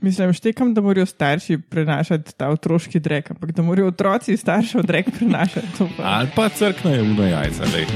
Mislim, 0.00 0.32
štekam, 0.32 0.74
da 0.74 0.80
morajo 0.80 1.06
starši 1.06 1.58
prenašati 1.60 2.34
ta 2.36 2.48
otroški 2.48 3.00
drek, 3.00 3.30
ampak 3.30 3.52
da 3.52 3.62
morajo 3.62 3.88
otroci 3.88 4.36
staršev 4.36 4.82
drek 4.82 5.10
prenašati. 5.18 5.66
to 5.78 5.88
pa- 5.96 6.02
Ali 6.04 6.28
pa 6.36 6.48
crkne 6.48 6.90
je 6.92 7.02
uno 7.02 7.22
jajca. 7.24 7.62
lej. 7.64 7.86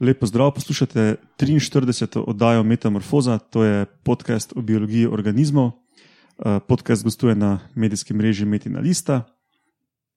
Lepo 0.00 0.26
zdrav, 0.26 0.50
poslušate 0.54 1.16
43. 1.36 2.24
oddajo 2.26 2.62
Metamorfoza, 2.62 3.38
to 3.38 3.64
je 3.64 3.86
podcast 3.86 4.52
o 4.56 4.62
biologiji 4.62 5.06
organizmov. 5.06 5.70
Eh, 6.38 6.58
Podcast 6.68 7.04
gostuje 7.04 7.34
na 7.34 7.58
medijskem 7.74 8.16
mreži 8.16 8.44
Metina 8.44 8.80
Lista. 8.80 9.22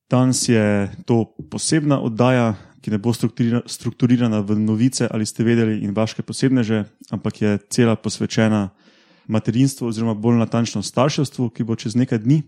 Danes 0.10 0.50
je 0.50 0.92
to 1.06 1.26
posebna 1.50 2.00
oddaja, 2.02 2.56
ki 2.82 2.94
ne 2.94 2.98
bo 3.02 3.14
strukturira- 3.14 3.64
strukturirana 3.66 4.40
v 4.46 4.60
novice 4.60 5.08
ali 5.10 5.26
ste 5.26 5.44
vedeli 5.44 5.82
in 5.82 5.94
vaše 5.94 6.22
posebneže, 6.22 6.86
ampak 7.10 7.42
je 7.42 7.58
cela 7.70 7.96
posvečena 7.96 8.70
materinstvu, 9.28 9.90
oziroma 9.90 10.14
bolj 10.14 10.38
natančno 10.38 10.86
starševstvu, 10.86 11.50
ki 11.50 11.66
bo 11.66 11.76
čez 11.76 11.98
nekaj 11.98 12.22
dni. 12.22 12.44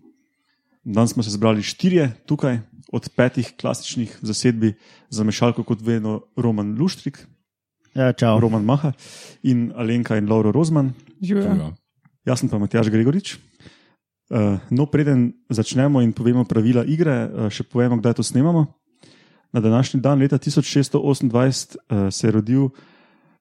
Danes 0.85 1.17
smo 1.17 1.23
se 1.23 1.33
zbrali 1.33 1.65
štirje 1.65 2.11
tukaj, 2.29 2.61
od 2.93 3.09
petih 3.15 3.49
klasičnih 3.59 4.19
zasedbi, 4.21 4.77
za 5.09 5.23
mešalko, 5.23 5.63
kot 5.63 5.81
vedno, 5.81 6.21
Roman 6.37 6.77
Luštrik, 6.79 7.25
Ja, 7.97 8.13
čau. 8.13 8.37
Roman 8.37 8.61
Maha 8.61 8.93
in 9.41 9.73
Alenka 9.73 10.17
in 10.17 10.29
Lauro 10.29 10.51
Rozman. 10.53 10.93
Živijo. 11.21 11.73
Jaz 12.25 12.39
sem 12.39 12.49
pa 12.49 12.59
Matjaš 12.61 12.91
Gregorič. 12.93 13.37
Uh, 14.29 14.59
no, 14.69 14.85
preden 14.85 15.31
začnemo 15.49 16.01
in 16.01 16.11
povemo 16.11 16.43
pravila 16.43 16.83
igre, 16.83 17.13
uh, 17.25 17.47
še 17.49 17.63
povemo, 17.63 17.95
kdaj 17.97 18.17
to 18.19 18.23
snemamo. 18.23 18.65
Na 19.55 19.61
današnji 19.63 20.01
dan, 20.03 20.19
leta 20.19 20.37
1628, 20.37 21.77
uh, 21.79 22.09
se 22.11 22.27
je 22.27 22.31
rodil 22.31 22.69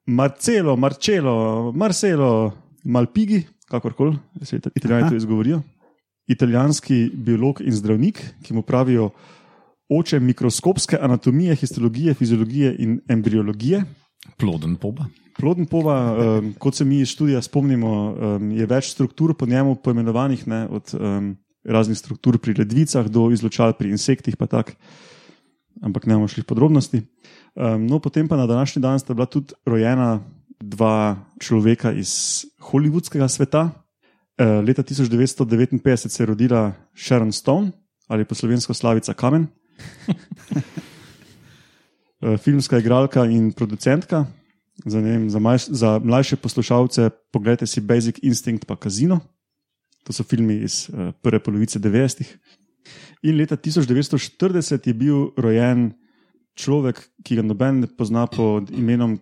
Marcelo, 0.05 0.75
Marcelo, 0.75 1.71
Marcelo 1.75 2.53
Malpigi, 2.83 3.43
kakorkoli 3.67 4.15
se 4.43 4.57
ita- 4.57 4.71
italijani 4.75 5.03
Aha. 5.03 5.09
to 5.09 5.15
izgovorijo. 5.15 5.61
Italijanski 6.27 7.11
biolog 7.13 7.61
in 7.61 7.71
zdravnik, 7.75 8.23
ki 8.43 8.53
mu 8.53 8.61
pravijo 8.61 9.09
oče 9.89 10.19
mikroskopske 10.19 10.97
anatomije, 11.01 11.55
histologije, 11.55 12.13
fiziologije 12.13 12.75
in 12.79 13.01
embriologije. 13.07 13.83
Ploden 14.37 14.75
poba. 14.75 15.07
Ploden 15.37 15.67
pova, 15.69 15.97
um, 16.13 16.53
kot 16.57 16.75
se 16.75 16.85
mi 16.85 16.99
iz 17.01 17.13
študija 17.13 17.41
spomnimo, 17.45 17.91
um, 17.91 18.51
je 18.51 18.65
več 18.65 18.91
struktur 18.91 19.35
po 19.37 19.45
njemu 19.45 19.75
poimenovanih, 19.75 20.47
ne, 20.47 20.63
od 20.67 20.93
um, 20.97 21.35
raznih 21.63 21.97
struktur 21.97 22.39
pri 22.41 22.55
ledvicah 22.57 23.05
do 23.09 23.27
izločal 23.31 23.75
pri 23.77 23.93
insektih, 23.93 24.37
pa 24.37 24.47
tak. 24.49 24.73
Ampak 25.81 26.07
ne 26.09 26.17
bomo 26.17 26.27
šli 26.27 26.41
v 26.41 26.49
podrobnosti. 26.49 27.03
Um, 27.53 27.85
no, 27.85 27.99
potem 28.01 28.27
pa 28.27 28.37
na 28.37 28.47
današnji 28.49 28.81
dan 28.81 28.99
sta 28.99 29.13
bila 29.13 29.29
tudi 29.29 29.53
rojena 29.65 30.23
dva 30.57 31.17
človeka 31.39 31.93
iz 31.93 32.45
hollywoodskega 32.57 33.29
sveta. 33.29 33.69
Uh, 34.37 34.65
leta 34.65 34.81
1959 34.81 36.09
se 36.09 36.23
je 36.23 36.27
rodila 36.27 36.73
Sharon 36.95 37.31
Stone 37.31 37.71
ali 38.07 38.25
po 38.25 38.35
slovensko 38.35 38.73
Slavica 38.73 39.13
Kamen. 39.13 39.47
Uh, 42.17 42.33
filmska 42.37 42.79
igralka 42.81 43.25
in 43.25 43.51
producentka. 43.53 44.25
Za, 44.85 44.99
vem, 44.99 45.29
za, 45.29 45.39
mlajš, 45.39 45.67
za 45.69 45.99
mlajše 46.03 46.35
poslušalce, 46.35 47.09
pogledajte 47.31 47.67
si 47.67 47.81
Basic 47.81 48.15
Instinct 48.21 48.65
pa 48.65 48.75
Casino. 48.75 49.19
To 50.03 50.13
so 50.13 50.23
filmi 50.23 50.55
iz 50.65 50.89
uh, 50.89 51.13
prve 51.21 51.39
polovice 51.43 51.79
90-ih. 51.79 52.37
In 53.21 53.37
leta 53.37 53.57
1940 53.57 54.87
je 54.87 54.93
bil 54.93 55.29
rojen 55.37 55.93
človek, 56.57 57.03
ki 57.23 57.37
ga 57.37 57.45
noben 57.45 57.85
ne 57.85 57.87
pozna 57.87 58.27
pod 58.27 58.71
imenom 58.71 59.19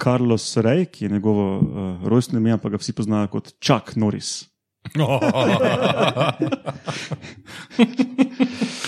Carlos 0.00 0.56
Rej, 0.56 0.86
ki 0.94 1.04
je 1.04 1.10
njegovo 1.10 1.58
uh, 1.58 2.08
rojstno 2.08 2.38
ime, 2.38 2.58
pa 2.58 2.68
ga 2.68 2.78
vsi 2.78 2.92
poznajo 2.92 3.28
kot 3.34 3.54
Chuck 3.58 3.96
Norris. 3.96 4.46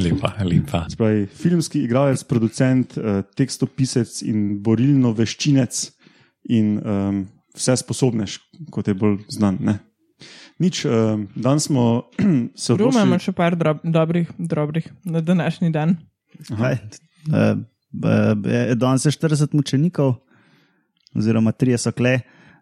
lepa, 0.00 0.32
lepa. 0.44 0.84
Spravi, 0.92 1.26
filmski 1.26 1.84
igralec, 1.86 2.24
producent, 2.28 2.96
uh, 2.98 3.22
tekstopisec 3.36 4.22
in 4.28 4.58
borilno 4.62 5.12
veščinec 5.16 5.82
in 6.56 6.76
um, 6.78 7.22
vse 7.56 7.76
sposobnež, 7.80 8.38
kot 8.74 8.88
je 8.88 8.96
bolj 8.98 9.20
znan. 9.32 9.58
Ne? 9.60 9.78
Nič, 10.62 10.84
um, 10.88 11.26
danes 11.36 11.68
smo 11.68 11.86
se 12.56 12.74
odločili. 12.74 13.06
ima 13.08 13.20
še 13.20 13.34
par 13.36 13.56
drob, 13.58 13.82
dobrih, 13.84 14.30
dobrih 14.38 14.90
na 15.04 15.20
današnji 15.20 15.72
dan. 15.74 15.98
Kaj? 16.52 16.78
Uh, 17.32 17.64
Danes 18.76 19.04
je 19.06 19.10
40 19.10 19.54
mučenikov, 19.56 20.18
oziroma 21.16 21.52
3 21.52 21.78
so 21.80 21.92
kle, 21.96 22.18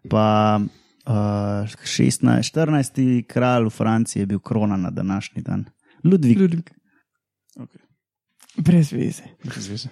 pa 0.09 0.59
uh, 0.61 1.75
16, 1.83 2.23
14. 2.55 3.27
kralj 3.27 3.67
v 3.67 3.73
Franciji 3.75 4.21
je 4.21 4.29
bil 4.31 4.39
krona 4.39 4.77
na 4.77 4.89
današnji 4.89 5.43
dan. 5.43 5.65
Ludvik. 6.03 6.39
Ludvik. 6.39 6.71
Okay. 7.55 7.81
Brez 8.57 8.91
veze. 8.91 9.23
Brez 9.43 9.67
veze. 9.67 9.89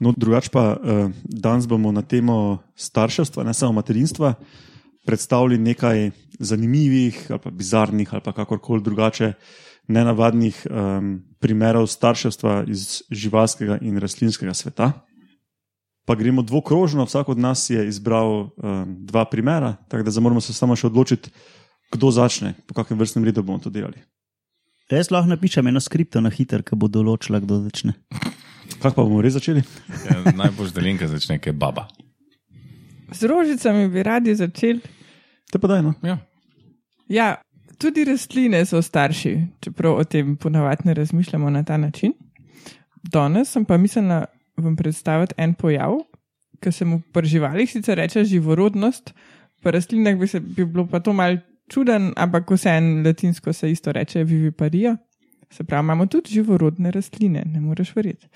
No, 0.00 0.12
drugače 0.16 0.50
pa 0.52 0.76
uh, 0.76 1.10
danes 1.24 1.66
bomo 1.68 1.92
na 1.92 2.02
temo 2.02 2.58
starševstva, 2.74 3.44
ne 3.44 3.54
samo 3.54 3.72
materinstva, 3.72 4.34
predstavili 5.06 5.58
nekaj 5.58 6.10
zanimivih 6.38 7.26
ali 7.30 7.40
pa 7.42 7.50
bizarnih 7.50 8.08
ali 8.12 8.22
pa 8.24 8.32
kakorkoli 8.32 8.82
drugače 8.82 9.32
nenavadnih 9.88 10.66
um, 10.70 11.22
primerov 11.40 11.86
starševstva 11.86 12.64
iz 12.68 13.02
živalskega 13.10 13.78
in 13.82 13.98
rastlinskega 13.98 14.54
sveta. 14.54 14.92
Pa 16.06 16.14
gremo 16.14 16.42
dvokrožno, 16.42 17.04
vsak 17.04 17.28
od 17.28 17.38
nas 17.38 17.70
je 17.70 17.88
izbral 17.88 18.30
um, 18.30 18.50
dva 19.06 19.24
primera, 19.24 19.76
tako 19.88 20.10
da 20.10 20.20
moramo 20.20 20.40
se 20.40 20.54
samo 20.54 20.76
še 20.76 20.86
odločiti, 20.86 21.30
kdo 21.92 22.10
začne, 22.10 22.54
po 22.66 22.74
kakšnem 22.74 22.98
vrstnem 22.98 23.24
redu 23.24 23.42
bomo 23.42 23.58
to 23.58 23.70
delali. 23.70 24.02
Jaz 24.90 25.10
lahko 25.10 25.30
napišem 25.30 25.66
eno 25.66 25.80
skripto 25.80 26.20
na 26.20 26.30
hiter, 26.30 26.62
ki 26.66 26.76
bo 26.76 26.88
določila, 26.90 27.40
kdo 27.40 27.62
začne. 27.66 27.94
Kako 28.82 28.94
pa 28.96 29.02
bomo 29.02 29.22
res 29.22 29.36
začeli? 29.36 29.62
Ja, 30.08 30.18
najbolj 30.34 30.72
delinka 30.74 31.08
začne, 31.08 31.38
kaj 31.38 31.52
je 31.52 31.58
baba. 31.58 31.86
Z 33.12 33.28
rožicami 33.30 33.88
bi 33.92 34.02
radi 34.02 34.34
začeli. 34.34 34.80
Te 35.52 35.60
pa 35.60 35.70
daj, 35.70 35.82
no. 35.84 35.94
Ja. 36.02 36.18
Ja, 37.12 37.28
tudi 37.78 38.04
rastline 38.08 38.64
so 38.66 38.82
starši, 38.82 39.34
čeprav 39.64 40.00
o 40.00 40.04
tem 40.04 40.36
ponavadi 40.40 40.88
ne 40.88 40.94
razmišljamo 40.94 41.50
na 41.50 41.64
ta 41.64 41.76
način. 41.76 42.14
Danes 43.02 43.52
sem 43.52 43.64
pa 43.64 43.76
mislila 43.76 44.24
vam 44.56 44.76
predstaviti 44.76 45.34
en 45.36 45.54
pojav, 45.54 45.98
ki 46.62 46.72
se 46.72 46.84
mu 46.84 47.00
pri 47.12 47.28
živalih 47.28 47.70
sicer 47.70 47.98
reče 47.98 48.24
živorodnost, 48.24 49.12
pri 49.62 49.72
rastlinah 49.76 50.18
bi, 50.18 50.26
se, 50.26 50.40
bi 50.40 50.64
bilo 50.64 50.86
pa 50.86 51.00
to 51.00 51.12
mal 51.12 51.36
čuden, 51.72 52.12
ampak 52.16 52.50
vseeno 52.50 53.02
latinsko 53.06 53.52
se 53.52 53.70
isto 53.70 53.92
reče 53.92 54.24
viviparija. 54.24 54.96
Se 55.52 55.64
pravi, 55.64 55.84
imamo 55.84 56.06
tudi 56.06 56.32
živorodne 56.32 56.90
rastline, 56.90 57.44
ne 57.46 57.60
moreš 57.60 57.94
verjeti. 57.96 58.28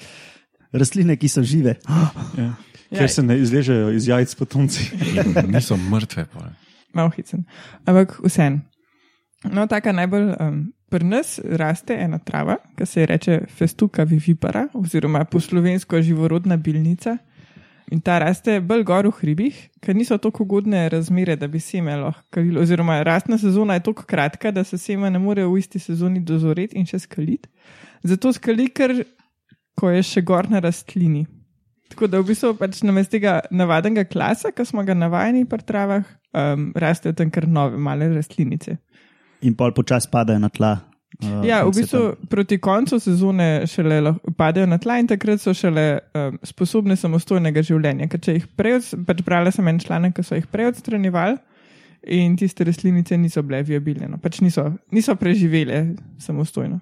Rastline, 0.72 1.16
ki 1.16 1.28
so 1.28 1.42
žive. 1.42 1.76
Ja. 1.88 2.10
Ja. 2.38 2.52
Ker 2.98 3.10
se 3.10 3.22
ne 3.22 3.38
izležejo 3.40 3.90
iz 3.96 4.08
jajc 4.08 4.34
potomci. 4.34 4.90
Niso 5.54 5.76
mrtve. 5.76 6.26
pol. 6.32 6.42
malo 6.94 7.10
hicen. 7.16 7.44
Ampak 7.84 8.20
vseeno. 8.24 8.60
No, 9.52 9.66
taka 9.66 9.92
najbolj 9.92 10.32
um, 10.40 10.60
pri 10.90 11.04
nas 11.04 11.36
raste 11.44 11.94
ena 11.94 12.18
trava, 12.18 12.56
ki 12.76 12.86
se 12.86 13.00
ji 13.00 13.06
reče 13.06 13.40
festuka 13.58 14.04
vivipara, 14.04 14.68
oziroma 14.74 15.24
po 15.24 15.40
slovensko 15.40 16.00
živorodna 16.02 16.56
bilnica. 16.56 17.18
In 17.94 18.00
ta 18.02 18.16
raste 18.18 18.56
bolj 18.66 18.82
gor 18.86 19.06
v 19.06 19.14
hribih, 19.20 19.58
ker 19.82 19.94
niso 19.94 20.16
tako 20.18 20.42
ugodne 20.42 20.88
razmere, 20.90 21.36
da 21.38 21.46
bi 21.46 21.60
seme 21.62 21.94
lahko 22.00 22.24
kalilo. 22.34 22.64
Oziroma, 22.64 22.98
rastna 23.06 23.38
sezona 23.38 23.76
je 23.78 23.84
tako 23.86 24.02
kratka, 24.10 24.50
da 24.50 24.64
se 24.64 24.78
sema 24.78 25.10
ne 25.10 25.20
more 25.22 25.44
v 25.46 25.60
isti 25.60 25.78
sezoni 25.78 26.24
dozoreti 26.26 26.74
in 26.78 26.86
še 26.86 26.98
skaliti. 27.04 27.48
Zato 28.02 28.32
skali, 28.34 28.66
ker 28.74 29.04
ko 29.78 29.92
je 29.94 30.02
še 30.02 30.24
gor 30.26 30.50
na 30.50 30.58
rastlini. 30.64 31.26
Tako 31.92 32.08
da 32.10 32.18
v 32.18 32.32
bistvu 32.32 32.56
pač 32.58 32.80
namesto 32.82 33.14
tega 33.14 33.38
navadnega 33.54 34.02
klasa, 34.10 34.50
ki 34.50 34.66
smo 34.66 34.82
ga 34.82 34.96
navajeni 34.98 35.44
pri 35.46 35.62
travah, 35.62 36.10
um, 36.34 36.72
rastejo 36.74 37.14
tam 37.14 37.30
kar 37.30 37.46
nove 37.46 37.78
male 37.78 38.10
rastlinice. 38.10 38.80
In 39.46 39.54
pol 39.54 39.70
počasi 39.76 40.10
padajo 40.10 40.42
na 40.42 40.50
tla. 40.50 40.74
Uh, 41.22 41.44
Ja, 41.46 41.64
v 41.64 41.68
in 41.68 41.72
se 41.72 41.80
bistvu 41.80 42.16
proti 42.28 42.58
koncu 42.58 43.00
sezone 43.00 43.62
šele 43.66 44.14
padajo 44.36 44.66
na 44.66 44.78
tla 44.78 44.98
in 45.00 45.06
takrat 45.08 45.40
so 45.40 45.54
šele 45.54 45.98
um, 46.14 46.38
sposobne 46.44 46.96
samostojnega 46.96 47.62
življenja. 47.62 48.06
Ker 48.08 48.20
če 48.20 48.32
jih 48.34 48.46
prej, 48.56 48.74
od- 48.76 49.06
pač 49.06 49.22
brala 49.24 49.50
sem 49.50 49.66
en 49.68 49.78
članek, 49.80 50.14
ki 50.14 50.22
so 50.22 50.34
jih 50.36 50.46
prej 50.46 50.66
odstranjevali 50.74 51.36
in 52.06 52.36
tiste 52.36 52.64
rastlinice 52.64 53.16
niso 53.18 53.42
bile 53.42 53.62
viabilne, 53.62 54.08
no, 54.08 54.18
pač 54.18 54.40
niso, 54.40 54.72
niso 54.92 55.14
preživele 55.16 55.96
samostojno. 56.18 56.80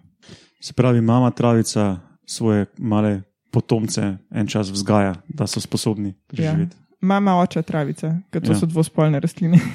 Se 0.60 0.72
pravi, 0.72 1.00
mama 1.00 1.30
travica 1.30 2.00
svoje 2.26 2.66
male 2.78 3.22
potomce 3.52 4.16
en 4.30 4.46
čas 4.46 4.70
vzgaja, 4.70 5.14
da 5.28 5.46
so 5.46 5.60
sposobni 5.60 6.14
preživeti. 6.26 6.76
Mama 7.00 7.36
oča 7.38 7.62
travica, 7.62 8.18
ker 8.32 8.42
to 8.42 8.50
Ja. 8.50 8.54
ja. 8.54 8.60
so 8.60 8.66
dvospolne 8.66 9.20
rastline. 9.20 9.60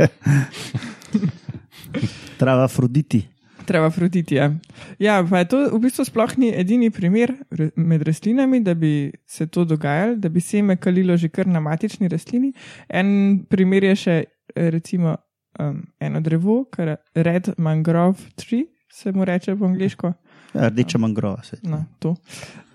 Trava 2.38 2.64
Afroditi. 2.64 3.28
Hermafroditija. 3.70 4.50
Ja, 4.98 5.20
pa 5.22 5.38
je 5.38 5.44
to 5.46 5.70
v 5.70 5.80
bistvu 5.80 6.04
sploh 6.04 6.32
ni 6.36 6.50
edini 6.50 6.90
primer 6.90 7.32
med 7.76 8.02
rastlinami, 8.02 8.60
da 8.60 8.74
bi 8.74 8.90
se 9.24 9.46
to 9.46 9.64
dogajalo, 9.64 10.16
da 10.16 10.28
bi 10.28 10.40
seme 10.40 10.76
kalilo 10.76 11.16
že 11.16 11.28
kar 11.28 11.46
na 11.46 11.60
matični 11.60 12.08
rastlini. 12.08 12.52
En 12.88 13.12
primer 13.44 13.84
je 13.84 13.96
še 13.96 14.16
eh, 14.16 14.70
recimo 14.70 15.14
um, 15.58 15.78
eno 16.00 16.20
drevo, 16.20 16.64
kar 16.66 16.88
je 16.88 16.96
Red 17.16 17.52
Mangrove 17.58 18.18
Tree, 18.36 18.64
se 18.90 19.12
mu 19.12 19.24
reče 19.24 19.54
po 19.56 19.64
angliško. 19.66 20.12
Ja, 20.54 20.68
Rdeča 20.68 20.98
mangrova. 20.98 21.42
se- 21.42 21.60
No, 21.62 21.84
to. 21.98 22.16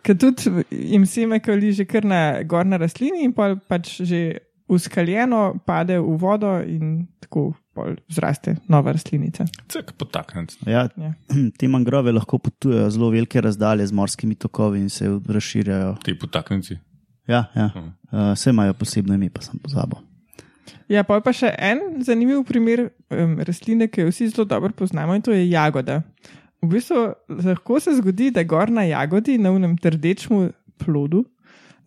Ker 0.01 0.15
tudi 0.15 0.47
jim 0.71 1.05
seme 1.05 1.39
kali 1.39 1.73
že 1.73 1.85
kar 1.85 2.05
na 2.05 2.19
gorna 2.43 2.77
rastlini 2.77 3.23
in 3.23 3.33
pa 3.33 3.55
pač 3.57 4.01
že 4.01 4.37
uskaljeno 4.69 5.59
pade 5.65 5.99
v 5.99 6.15
vodo 6.15 6.59
in 6.61 7.07
tako 7.19 7.53
zraste 8.09 8.55
nova 8.67 8.91
rastlinica. 8.91 9.45
Cek 9.67 9.91
potaknec. 9.97 10.57
Ja, 10.65 10.87
Ja. 10.97 11.13
te 11.59 11.67
mangrove 11.67 12.11
lahko 12.11 12.37
potujejo 12.37 12.89
zelo 12.89 13.09
velike 13.09 13.41
razdalje 13.41 13.87
z 13.87 13.91
morskimi 13.91 14.35
tokovi 14.35 14.79
in 14.79 14.89
se 14.89 15.09
razširjajo. 15.27 15.95
Ti 16.03 16.19
potaknenci. 16.19 16.77
Ja, 17.27 17.45
ja. 17.55 17.71
Uh, 17.75 18.33
vse 18.33 18.49
imajo 18.49 18.73
posebno 18.73 19.13
ime, 19.13 19.29
pa 19.29 19.41
sem 19.41 19.59
pozabil. 19.59 19.97
Ja, 20.89 21.03
pa 21.03 21.17
je 21.17 21.21
pa 21.25 21.33
še 21.33 21.49
en 21.57 21.79
zanimiv 22.05 22.43
primer 22.45 22.89
um, 23.09 23.39
rastline, 23.41 23.87
ki 23.89 24.05
jo 24.05 24.11
vsi 24.11 24.29
zelo 24.29 24.45
dobro 24.45 24.71
poznamo 24.77 25.15
in 25.17 25.23
to 25.25 25.33
je 25.33 25.47
jagoda. 25.49 26.01
V 26.61 26.69
bistvu 26.69 27.07
lahko 27.29 27.79
se 27.81 27.95
zgodi, 27.97 28.31
da 28.31 28.43
gor 28.43 28.69
na 28.73 28.85
jagodi, 28.85 29.37
na 29.41 29.51
unem 29.53 29.77
trdečmu 29.77 30.49
plodu, 30.81 31.23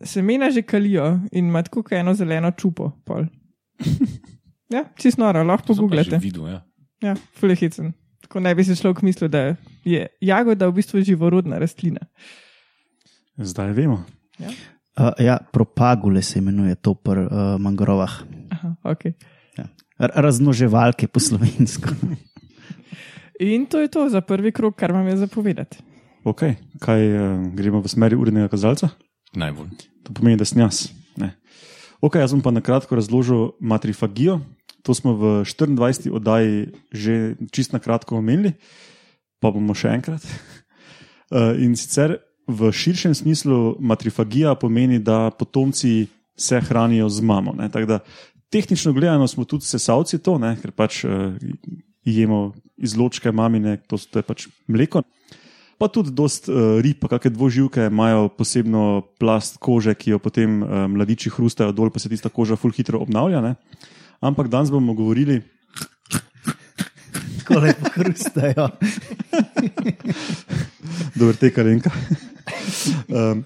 semena 0.03 0.51
že 0.51 0.61
kalijo 0.61 1.19
in 1.31 1.47
ima 1.47 1.63
tako 1.63 1.83
eno 1.91 2.13
zeleno 2.13 2.51
čupo. 2.51 2.91
Ja, 4.69 4.85
čisto 4.97 5.23
noro, 5.23 5.43
lahko 5.43 5.73
pogooglate. 5.73 6.19
Videl, 6.21 6.47
ja. 6.47 6.59
Ja, 7.01 7.15
fulehicen. 7.39 7.93
Tako 8.25 8.43
naj 8.43 8.53
bi 8.59 8.63
si 8.67 8.75
človek 8.77 9.01
mislil, 9.01 9.31
da 9.31 9.55
je 9.87 10.05
jagoda 10.21 10.67
v 10.69 10.77
bistvu 10.77 11.01
živorodna 11.01 11.57
rastlina. 11.57 12.05
Zdaj 13.39 13.73
vemo. 13.73 14.03
Uh, 14.39 15.15
ja, 15.17 15.39
propagule 15.51 16.21
se 16.21 16.39
imenuje 16.39 16.75
to 16.75 16.93
pri 16.93 17.25
uh, 17.25 17.55
mangrovah. 17.57 18.19
Aha, 18.51 18.75
okay. 18.83 19.15
Ja. 19.57 19.65
Raznoževalke 19.97 21.07
po 21.07 21.19
slovensko. 21.19 21.89
In 23.39 23.65
to 23.65 23.79
je 23.79 23.87
to 23.87 24.09
za 24.11 24.21
prvi 24.21 24.51
krok, 24.51 24.75
kar 24.75 24.91
vam 24.91 25.07
je 25.07 25.17
zapovedati. 25.17 25.79
Okay. 26.27 26.59
Kaj 26.83 26.99
uh, 26.99 27.47
gremo 27.55 27.79
v 27.79 27.87
smeri 27.87 28.19
urnega 28.19 28.51
kazalca? 28.51 28.91
Najbolj. 29.33 29.71
To 30.03 30.13
pomeni, 30.13 30.37
da 30.37 30.45
sem 30.45 30.59
jaz. 30.59 30.91
Ne. 31.15 31.31
Ok, 32.03 32.19
jaz 32.19 32.35
bom 32.35 32.43
pa 32.43 32.51
na 32.51 32.61
kratko 32.61 32.99
razložil 32.99 33.55
matrifagijo. 33.63 34.41
To 34.83 34.95
smo 34.95 35.13
v 35.13 35.23
24. 35.43 36.11
oddaji 36.11 36.71
že 36.91 37.35
čist 37.51 37.73
na 37.73 37.79
kratko 37.79 38.19
omenili, 38.19 38.55
pa 39.39 39.51
bomo 39.51 39.75
še 39.75 39.91
enkrat. 39.99 40.23
Uh, 41.29 41.55
in 41.63 41.75
sicer 41.75 42.19
v 42.49 42.71
širšem 42.73 43.13
smislu 43.13 43.77
matrifagija 43.79 44.55
pomeni, 44.55 44.99
da 44.99 45.29
potomci 45.29 46.07
se 46.39 46.59
hranijo 46.59 47.09
z 47.09 47.21
mamo. 47.21 47.53
ne. 47.53 47.69
Tako 47.69 47.85
da 47.85 47.99
tehnično 48.49 48.93
gledano 48.93 49.27
smo 49.27 49.45
tudi 49.45 49.65
sesalci 49.65 50.19
to, 50.19 50.37
ne, 50.37 50.55
ker 50.61 50.71
pač 50.71 51.03
uh, 51.05 51.35
jemo 52.03 52.53
izločke 52.77 53.31
mamine, 53.31 53.77
to, 53.87 53.97
to 53.97 54.19
je 54.19 54.25
pač 54.25 54.47
mleko. 54.67 55.03
Pa 55.79 55.87
tudi 55.87 56.11
dost 56.11 56.49
uh, 56.49 56.79
rib, 56.83 56.99
pa 56.99 57.07
kakšne 57.07 57.35
dvoživke 57.37 57.87
imajo 57.87 58.27
posebno 58.35 59.03
plast 59.19 59.61
kože, 59.63 59.93
ki 59.95 60.15
jo 60.15 60.19
potem 60.19 60.59
uh, 60.63 60.87
mladiči 60.91 61.31
hrustajo 61.31 61.75
dol, 61.75 61.91
pa 61.93 62.01
se 62.03 62.11
tista 62.11 62.31
koža 62.33 62.57
ful 62.59 62.73
hitro 62.75 62.99
obnavlja. 62.99 63.43
Ne? 63.45 63.55
Ampak 64.21 64.47
danes 64.47 64.71
bomo 64.71 64.93
govorili, 64.93 65.41
Tako 67.49 67.59
lepo 67.59 67.89
hrustajo. 67.93 68.69
dobro, 71.19 71.35
te 71.39 71.53
karenka. 71.53 71.91
um, 73.07 73.43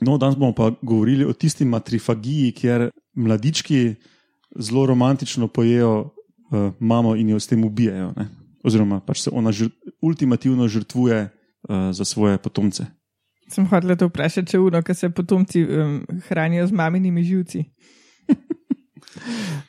no, 0.00 0.18
danes 0.18 0.36
bomo 0.36 0.52
pa 0.54 0.70
govorili 0.82 1.24
o 1.24 1.32
tisti 1.32 1.64
matrifagiji, 1.64 2.52
kjer 2.52 2.90
mladički 3.16 3.94
zelo 4.58 4.86
romantično 4.86 5.48
pojejo 5.48 6.00
uh, 6.00 6.72
mamo 6.80 7.16
in 7.16 7.28
jo 7.28 7.40
s 7.40 7.46
tem 7.46 7.64
ubijajo. 7.64 8.12
Ne? 8.16 8.28
Oziroma, 8.64 9.00
pač 9.00 9.22
se 9.26 9.30
ona 9.32 9.52
žr 9.52 9.68
ultimativno 10.02 10.68
žrtvuje 10.68 11.24
uh, 11.24 11.90
za 11.92 12.04
svoje 12.04 12.38
potomce. 12.38 12.86
Sem 13.48 13.66
hotel 13.66 13.96
to 13.96 14.08
vprašati, 14.08 14.50
če 14.50 14.58
uno, 14.58 14.82
ker 14.82 14.96
se 14.96 15.10
potomci 15.10 15.64
um, 15.64 16.00
hranijo 16.28 16.66
z 16.66 16.72
maminimi 16.72 17.24
živci, 17.24 17.64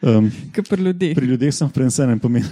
Um, 0.02 0.32
kot 0.56 0.70
pri 0.70 0.84
ljudeh. 0.90 1.16
Pri 1.18 1.30
ljudeh 1.30 1.54
sem 1.56 1.70
prenesenem 1.74 2.20
pomenu. 2.20 2.50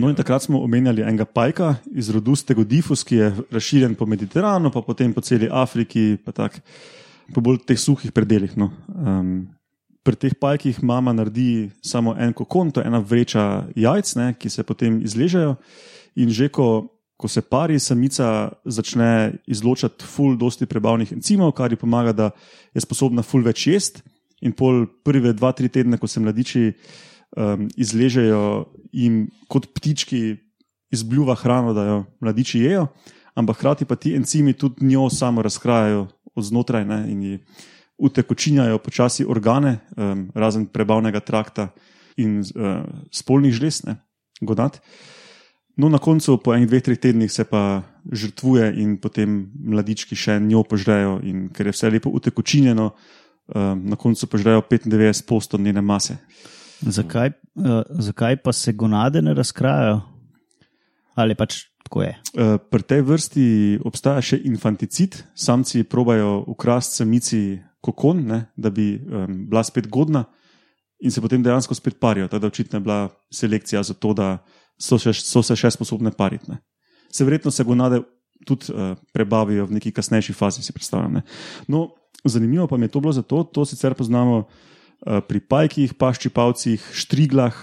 No, 0.00 0.08
in 0.08 0.16
takrat 0.16 0.44
smo 0.46 0.62
omenjali 0.62 1.02
enega 1.02 1.26
pajka 1.26 1.74
iz 1.92 2.08
rodu 2.14 2.36
Stegodifus, 2.38 3.02
ki 3.04 3.16
je 3.16 3.30
razširjen 3.50 3.96
po 3.98 4.06
Mediteranu, 4.06 4.70
pa 4.70 4.82
potem 4.86 5.12
po 5.12 5.20
celi 5.20 5.48
Afriki, 5.50 6.14
pa 6.24 6.32
tako 6.32 6.62
po 7.34 7.42
bolj 7.44 7.60
teh 7.66 7.78
suhih 7.78 8.12
predeljih. 8.14 8.54
No. 8.58 8.70
Um, 8.88 9.48
pri 10.06 10.16
teh 10.16 10.34
pajkih 10.40 10.80
mama 10.86 11.12
naredi 11.12 11.70
samo 11.84 12.14
en 12.18 12.32
kokon, 12.32 12.70
to 12.70 12.80
je 12.80 12.88
ena 12.88 13.02
vreča 13.02 13.66
jajc, 13.76 14.14
ne, 14.16 14.30
ki 14.38 14.50
se 14.50 14.64
potem 14.64 15.02
izležejo. 15.04 15.56
In 16.22 16.30
že 16.30 16.48
ko, 16.48 16.86
ko 17.20 17.28
se 17.28 17.42
pari, 17.42 17.78
samica 17.78 18.50
začne 18.64 19.42
izločati 19.46 20.06
ful 20.06 20.38
dosti 20.38 20.66
prebavnih 20.66 21.12
encimov, 21.18 21.52
kar 21.58 21.70
ji 21.70 21.78
pomaga, 21.78 22.12
da 22.12 22.30
je 22.74 22.82
sposobna 22.86 23.22
ful 23.26 23.44
več 23.44 23.66
jesti. 23.66 24.02
In 24.40 24.52
pol 24.56 24.86
prve 25.04 25.34
dva, 25.36 25.52
tri 25.52 25.68
tedne, 25.68 25.98
ko 26.00 26.08
se 26.08 26.20
mladiči 26.20 26.70
um, 27.36 27.66
izležejo 27.76 28.70
in 28.92 29.26
kot 29.48 29.68
ptički 29.74 30.36
izbljuva 30.90 31.34
hrano, 31.34 31.74
da 31.76 31.84
jo 31.84 31.98
mladiči 32.20 32.62
jejo, 32.64 32.86
ampak 33.34 33.60
hkrati 33.60 33.84
pa 33.84 33.96
ti 33.96 34.14
encimi 34.16 34.52
tudi 34.52 34.86
njo 34.86 35.10
samo 35.10 35.42
razkrajajo 35.42 36.08
od 36.34 36.44
znotraj 36.44 36.84
ne, 36.84 37.04
in 37.12 37.22
ji 37.22 37.38
utekočinjajo 37.98 38.78
počasi 38.78 39.24
organe, 39.28 39.78
um, 39.96 40.30
razen 40.34 40.66
prebavnega 40.66 41.20
trakta 41.20 41.68
in 42.16 42.40
uh, 42.40 42.82
spolnih 43.12 43.54
žlez, 43.54 43.84
ne, 43.84 43.96
godat. 44.40 44.80
No, 45.76 45.88
na 45.88 45.98
koncu, 45.98 46.36
po 46.42 46.54
enih 46.54 46.68
dveh, 46.68 46.82
treh 46.82 46.98
tednih, 46.98 47.30
se 47.32 47.44
pa 47.44 47.82
žrtvuje 48.12 48.72
in 48.82 48.96
potem 49.00 49.46
mladički 49.54 50.16
še 50.16 50.40
njo 50.40 50.64
požrejo, 50.68 51.20
in 51.24 51.48
ker 51.54 51.70
je 51.70 51.76
vse 51.76 51.90
lepo 51.92 52.10
utekočinjeno, 52.16 52.88
um, 52.90 53.19
na 53.54 53.96
koncu 53.96 54.26
požrejo 54.26 54.62
95% 54.70 55.60
njene 55.60 55.80
mase. 55.80 56.16
Zakaj, 56.80 57.32
uh, 57.54 57.82
zakaj 57.88 58.36
pa 58.36 58.52
se 58.52 58.72
gonade 58.72 59.22
ne 59.22 59.34
razkrajajo? 59.34 60.00
Ali 61.14 61.34
pač 61.34 61.64
tako 61.84 62.02
je? 62.02 62.14
Uh, 62.34 62.56
Pri 62.70 62.82
tej 62.82 63.02
vrsti 63.04 63.46
obstaja 63.84 64.22
še 64.24 64.40
infanticid, 64.48 65.18
samci 65.34 65.84
probajo 65.84 66.44
ukrasti 66.48 67.02
samici 67.02 67.40
kokon, 67.80 68.24
ne, 68.28 68.40
da 68.56 68.70
bi 68.70 68.94
um, 68.96 69.44
bila 69.50 69.64
spet 69.64 69.88
godna, 69.88 70.24
in 71.00 71.12
se 71.12 71.20
potem 71.20 71.42
dejansko 71.42 71.74
spet 71.74 72.00
parijo. 72.00 72.28
Tako 72.28 72.40
da 72.40 72.46
očitno 72.46 72.76
je 72.76 72.80
bila 72.80 73.08
selekcija 73.32 73.82
za 73.82 73.94
to, 73.94 74.14
da 74.14 74.38
so, 74.80 74.98
še, 75.00 75.14
so 75.16 75.42
se 75.44 75.56
še 75.56 75.72
sposobne 75.76 76.12
pariti. 76.16 76.50
Ne. 76.50 76.60
Se 77.12 77.24
verjetno 77.24 77.50
se 77.50 77.64
gonade 77.64 78.02
tudi 78.48 78.72
uh, 78.72 78.94
prebavijo 79.12 79.66
v 79.68 79.76
neki 79.76 79.92
kasnejši 79.92 80.32
fazi, 80.36 80.64
si 80.64 80.72
predstavljam. 80.76 81.20
Ne. 81.20 81.22
No, 81.68 81.88
zanimivo 82.24 82.66
pa 82.66 82.76
mi 82.76 82.84
je 82.84 82.94
to 82.94 83.00
bilo 83.00 83.12
zato, 83.12 83.44
to 83.44 83.64
sicer 83.64 83.94
poznamo 83.94 84.44
uh, 84.44 85.20
pri 85.24 85.40
pajkih, 85.40 85.94
paščipavcih, 85.94 86.90
štriglah 86.92 87.54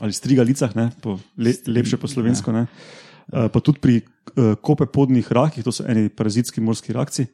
ali 0.00 0.12
strigalicah, 0.12 0.72
ne, 0.76 0.88
po, 1.02 1.18
le, 1.36 1.52
lepše 1.66 1.98
po 2.00 2.08
slovensko. 2.08 2.52
Ne. 2.52 2.66
Uh, 3.28 3.48
pa 3.52 3.60
tudi 3.60 3.78
pri 3.82 3.96
uh, 4.00 4.54
kopepodnih 4.56 5.28
rakih, 5.32 5.64
to 5.64 5.72
so 5.72 5.84
eni 5.84 6.08
parazitski 6.08 6.64
morski 6.64 6.96
rakci, 6.96 7.28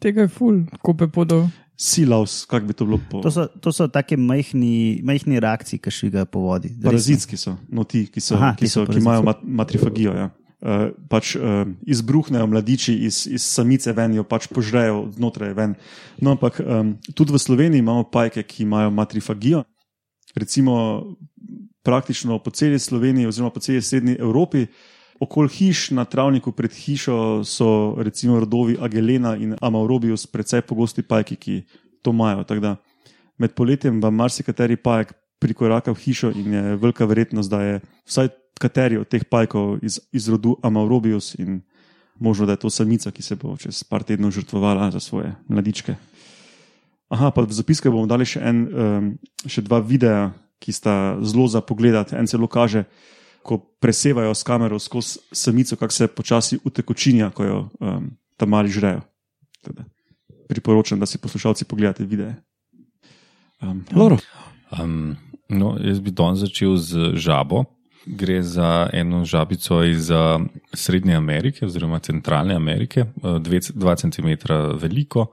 Tega 0.00 0.24
je 0.24 0.30
ful, 0.32 0.62
kope 0.80 1.10
podov. 1.12 1.44
silaus, 1.76 2.44
kako 2.48 2.66
bi 2.66 2.72
to 2.72 2.84
bilo 2.84 2.98
po 3.10 3.20
To 3.20 3.30
so, 3.30 3.46
to 3.60 3.72
so 3.72 3.88
take 3.88 4.16
majhni, 4.16 5.00
majhni 5.04 5.40
reakcije, 5.40 5.80
ki 5.80 5.90
švigajo 5.90 6.24
po 6.24 6.40
vodi. 6.40 6.68
Res, 6.68 6.84
Parazitski 6.84 7.36
so, 7.36 7.56
no 7.68 7.84
ti, 7.84 8.06
ki, 8.06 8.20
so, 8.20 8.36
Aha, 8.36 8.54
ki, 8.56 8.68
so 8.68 8.84
so, 8.84 8.92
ki 8.92 8.98
imajo 9.00 9.22
mat, 9.22 9.44
matrifagijo. 9.44 10.14
Ja. 10.16 10.30
Uh, 10.60 10.90
pač 11.08 11.38
uh, 11.40 11.64
izbruhnejo 11.88 12.44
mladiči 12.52 12.92
iz, 13.08 13.22
iz 13.24 13.46
samice 13.48 13.94
ven, 13.96 14.12
jo 14.18 14.26
pač 14.28 14.44
požrejo 14.52 15.06
znotraj 15.16 15.54
ven. 15.56 15.72
No, 16.20 16.34
ampak 16.36 16.60
um, 16.60 16.98
tudi 17.16 17.32
v 17.32 17.40
Sloveniji 17.40 17.80
imamo 17.80 18.04
pajke, 18.12 18.44
ki 18.44 18.66
imajo 18.66 18.90
matrifagijo. 18.92 19.62
Recimo, 20.36 20.74
praktično 21.82 22.38
po 22.38 22.52
celi 22.52 22.78
Sloveniji, 22.78 23.26
oziroma 23.26 23.50
po 23.50 23.60
celi 23.60 23.80
srednji 23.82 24.18
Evropi, 24.20 24.66
okoli 25.20 25.48
hiš 25.48 25.90
na 25.90 26.04
travniku 26.04 26.52
pred 26.52 26.72
hišo 26.72 27.44
so 27.44 27.96
recimo 27.98 28.40
rodovi 28.40 28.76
Agelena 28.80 29.36
in 29.36 29.56
Amaurobius, 29.60 30.26
precej 30.26 30.62
pogosti 30.62 31.02
pajki, 31.02 31.36
ki 31.36 31.56
to 32.02 32.10
imajo. 32.10 32.44
Da 32.44 32.76
med 33.38 33.54
poletjem 33.54 34.00
vam 34.00 34.14
marsikateri 34.14 34.76
pajek 34.76 35.12
prikoraka 35.40 35.92
v 35.92 36.00
hišo 36.00 36.32
in 36.36 36.52
je 36.52 36.76
velika 36.76 37.04
verjetnost, 37.04 37.50
da 37.50 37.62
je 37.62 37.80
vsaj 38.08 38.28
kateri 38.60 39.00
od 39.00 39.08
teh 39.08 39.24
pajkov 39.24 39.80
iz, 39.82 40.00
iz 40.12 40.28
rodu 40.28 40.58
Amaurobius 40.62 41.34
in 41.40 41.62
možno, 42.20 42.46
da 42.46 42.52
je 42.52 42.62
to 42.66 42.70
samica, 42.70 43.10
ki 43.10 43.24
se 43.24 43.36
bo 43.40 43.56
čez 43.56 43.80
par 43.88 44.04
tednov 44.04 44.34
žrtvovala 44.36 44.90
za 44.92 45.00
svoje 45.00 45.32
mladičke. 45.48 45.96
Aha, 47.10 47.30
pa 47.32 47.42
v 47.42 47.56
zapiske 47.56 47.90
bomo 47.90 48.06
dali 48.06 48.28
še, 48.28 48.42
en, 48.44 48.58
um, 48.68 49.06
še 49.48 49.64
dva 49.64 49.80
videa, 49.80 50.30
ki 50.60 50.72
sta 50.76 51.16
zelo 51.24 51.48
za 51.48 51.64
pogled. 51.64 51.96
En 52.12 52.28
celo 52.28 52.46
kaže, 52.46 52.84
ko 53.42 53.56
presevajo 53.80 54.36
s 54.36 54.44
kamero 54.44 54.76
skozi 54.78 55.18
samico, 55.32 55.80
kako 55.80 55.96
se 55.96 56.10
počasi 56.12 56.60
utekočinja, 56.60 57.32
ko 57.32 57.48
jo 57.48 57.58
um, 57.80 58.12
tam 58.36 58.52
mali 58.52 58.70
žrejo. 58.70 59.00
Teda, 59.64 59.88
priporočam, 60.52 61.00
da 61.00 61.08
si 61.08 61.18
poslušalci 61.18 61.64
pogledate 61.64 62.04
videe. 62.04 62.36
Um, 63.64 63.82
Loro, 63.96 64.20
Um, 64.78 65.16
no, 65.48 65.74
jaz 65.82 65.98
bi 66.00 66.14
danes 66.14 66.44
začel 66.44 66.76
z 66.78 67.18
žabo. 67.18 67.64
Gre 68.06 68.42
za 68.42 68.88
eno 68.92 69.24
žabico 69.24 69.82
iz 69.84 70.10
uh, 70.10 70.40
Srednje 70.72 71.14
Amerike, 71.14 71.66
oziroma 71.66 71.98
Centralne 71.98 72.54
Amerike, 72.54 73.04
2 73.22 73.60
cm 73.96 74.52
veliko, 74.78 75.26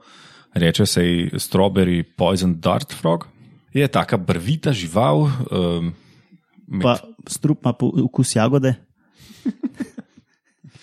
reče 0.54 0.86
se 0.86 1.04
ji 1.04 1.30
Strawberry 1.34 2.02
Poison 2.16 2.60
Dart 2.60 2.92
Frog. 2.94 3.26
Je 3.72 3.88
taka 3.88 4.16
brvita 4.16 4.72
žival. 4.72 5.30
Um, 5.50 5.94
med- 6.66 6.82
Pa 6.82 6.98
strup 7.26 7.58
ima 7.64 7.74
okus 8.04 8.36
jagode. 8.36 8.74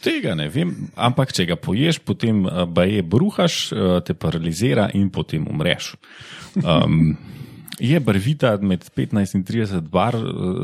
Tega 0.01 0.35
ne 0.35 0.45
vem, 0.49 0.69
ampak 0.95 1.31
če 1.33 1.45
ga 1.49 1.55
poješ, 1.57 1.97
potem 2.05 2.43
uh, 2.45 2.65
baje 2.69 3.01
bruhaš, 3.01 3.71
uh, 3.73 3.99
te 4.05 4.13
paralizira 4.13 4.89
in 4.93 5.09
potem 5.09 5.47
umreš. 5.49 5.95
Um, 6.61 7.15
je 7.79 7.99
barvita 7.99 8.55
med 8.61 8.85
15 8.95 9.35
in 9.35 9.43
30 9.43 9.81
bar, 9.89 10.15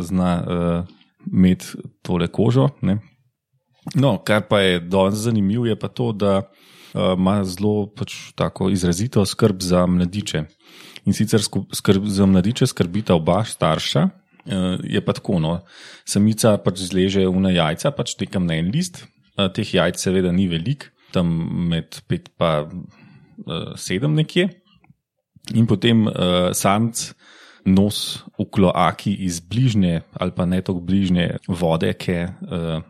zna 0.06 0.32
uh, 0.42 0.98
imeti 1.28 1.78
tole 2.02 2.28
kožo. 2.28 2.70
Ne? 2.82 3.00
No, 3.96 4.18
kar 4.24 4.46
pa 4.50 4.62
je 4.62 4.80
danes 4.80 5.26
zanimivo, 5.26 5.66
je 5.66 5.76
pa 5.80 5.88
to, 5.88 6.12
da 6.12 6.38
uh, 6.42 7.14
ima 7.18 7.42
zelo 7.44 7.88
pač, 7.98 8.14
tako 8.38 8.70
izrazito 8.70 9.26
skrb 9.26 9.62
za 9.62 9.86
mladiče. 9.86 10.44
In 11.06 11.18
sicer 11.18 11.42
skrb 11.74 12.06
za 12.06 12.26
mladiče 12.30 12.68
skrbita 12.68 13.16
oba 13.18 13.42
starša. 13.46 14.08
Uh, 14.46 14.78
je 14.84 15.02
pa 15.06 15.14
tako, 15.14 15.40
no, 15.42 15.60
samica 16.06 16.56
pač 16.62 16.86
zleže 16.90 17.26
v 17.26 17.54
jajca, 17.54 17.92
pač 17.94 18.16
tekam 18.18 18.46
na 18.50 18.58
en 18.62 18.72
list. 18.74 19.04
Uh, 19.38 19.50
teh 19.54 19.66
jajc 19.66 19.98
seveda 20.02 20.32
ni 20.34 20.48
veliko, 20.50 20.90
tam 21.14 21.30
med 21.70 22.02
pet 22.08 22.30
pa 22.38 22.66
uh, 22.66 23.74
sedem 23.78 24.18
nekje. 24.18 24.50
In 25.58 25.66
potem 25.66 26.06
uh, 26.06 26.52
samc 26.54 27.12
nos 27.66 28.24
v 28.40 28.46
kloaki 28.50 29.14
iz 29.26 29.40
bližnje 29.40 30.02
ali 30.14 30.32
pa 30.36 30.46
ne 30.46 30.62
tako 30.62 30.80
bližnje 30.80 31.38
vode, 31.48 31.94
ki 31.94 32.12
je 32.12 32.24
uh, 32.28 32.82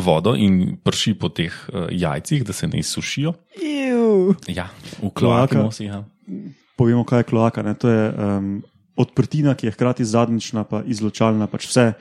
vodo 0.00 0.34
in 0.36 0.76
prši 0.82 1.14
po 1.14 1.28
teh 1.28 1.52
uh, 1.72 1.88
jajcih, 1.90 2.44
da 2.44 2.52
se 2.52 2.68
ne 2.68 2.78
izsušijo. 2.78 3.34
Iu. 3.60 4.34
Ja, 4.48 4.70
v 5.02 5.10
kloaki 5.10 5.60
nosi. 5.60 5.90
Ja. 5.90 6.04
povemo, 6.76 7.04
kaj 7.04 7.24
je 7.24 7.28
kloaka. 7.30 7.62
Ne? 7.62 7.74
To 7.78 7.88
je 7.88 8.02
um, 8.10 8.62
odprtina, 8.96 9.54
ki 9.54 9.66
je 9.66 9.74
hkrati 9.74 10.04
zadnjična, 10.04 10.64
pa 10.64 10.82
izločalna, 10.86 11.46
pač 11.50 11.68
vse 11.70 11.92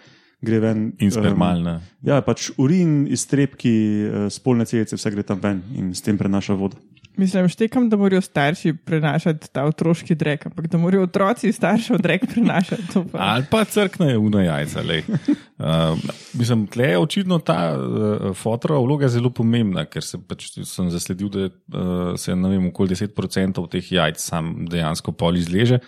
gre 0.43 0.59
ven. 0.59 0.93
In 0.99 1.07
Um, 1.07 1.11
spermalna. 1.11 1.81
ja, 2.03 2.21
pač 2.21 2.51
urin, 2.57 3.07
iztrebki, 3.07 3.73
eh, 4.03 4.29
spolne 4.29 4.65
celice, 4.65 4.95
vse 4.95 5.11
gre 5.11 5.23
tam 5.23 5.39
ven 5.39 5.63
in 5.75 5.93
s 5.93 6.01
tem 6.01 6.17
prenaša 6.17 6.53
vodo. 6.53 6.77
Mislim, 7.17 7.45
štekam, 7.49 7.89
da 7.89 7.97
morajo 7.97 8.21
starši 8.21 8.73
prenašati 8.73 9.51
ta 9.53 9.63
otroški 9.63 10.15
drek, 10.15 10.45
ampak 10.45 10.67
da 10.67 10.77
morajo 10.77 11.03
otroci 11.03 11.51
staršev 11.51 11.97
drek 12.01 12.25
prenašati. 12.25 13.03
pa- 13.11 13.19
Ali 13.19 13.45
pa 13.51 13.63
crknejo 13.65 14.21
v 14.21 14.45
jajca. 14.45 14.81
lej. 14.81 15.03
Uh, 15.63 15.95
mislim, 16.33 16.65
tle 16.67 16.83
je 16.83 16.97
očitno 16.97 17.37
ta 17.39 17.71
uh, 17.71 18.33
fotora 18.35 18.75
vloga 18.75 19.07
zelo 19.07 19.29
pomembna, 19.29 19.85
ker 19.85 20.03
se 20.03 20.17
pač, 20.19 20.49
sem 20.65 20.89
zasledil, 20.91 21.29
da 21.29 21.45
uh, 21.45 22.17
se 22.19 22.35
ne 22.35 22.49
vem, 22.49 22.65
okoli 22.67 22.89
10% 22.89 23.61
teh 23.71 23.91
jajc 23.91 24.19
sam 24.19 24.65
dejansko 24.67 25.13
pol 25.13 25.37
izleže. 25.37 25.79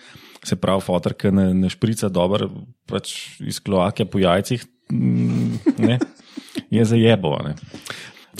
Se 0.45 0.55
pravi, 0.55 0.79
fotor, 0.81 1.17
ki 1.17 1.33
ne, 1.33 1.49
ne 1.53 1.67
šprica 1.69 2.07
dobro 2.09 2.47
pač 2.87 3.41
iz 3.41 3.59
kloake 3.59 4.05
po 4.05 4.21
jajcih, 4.21 4.63
mm, 4.93 5.75
ne, 5.81 5.99
je 6.71 6.85
zajebo. 6.85 7.35
Ne. 7.43 7.55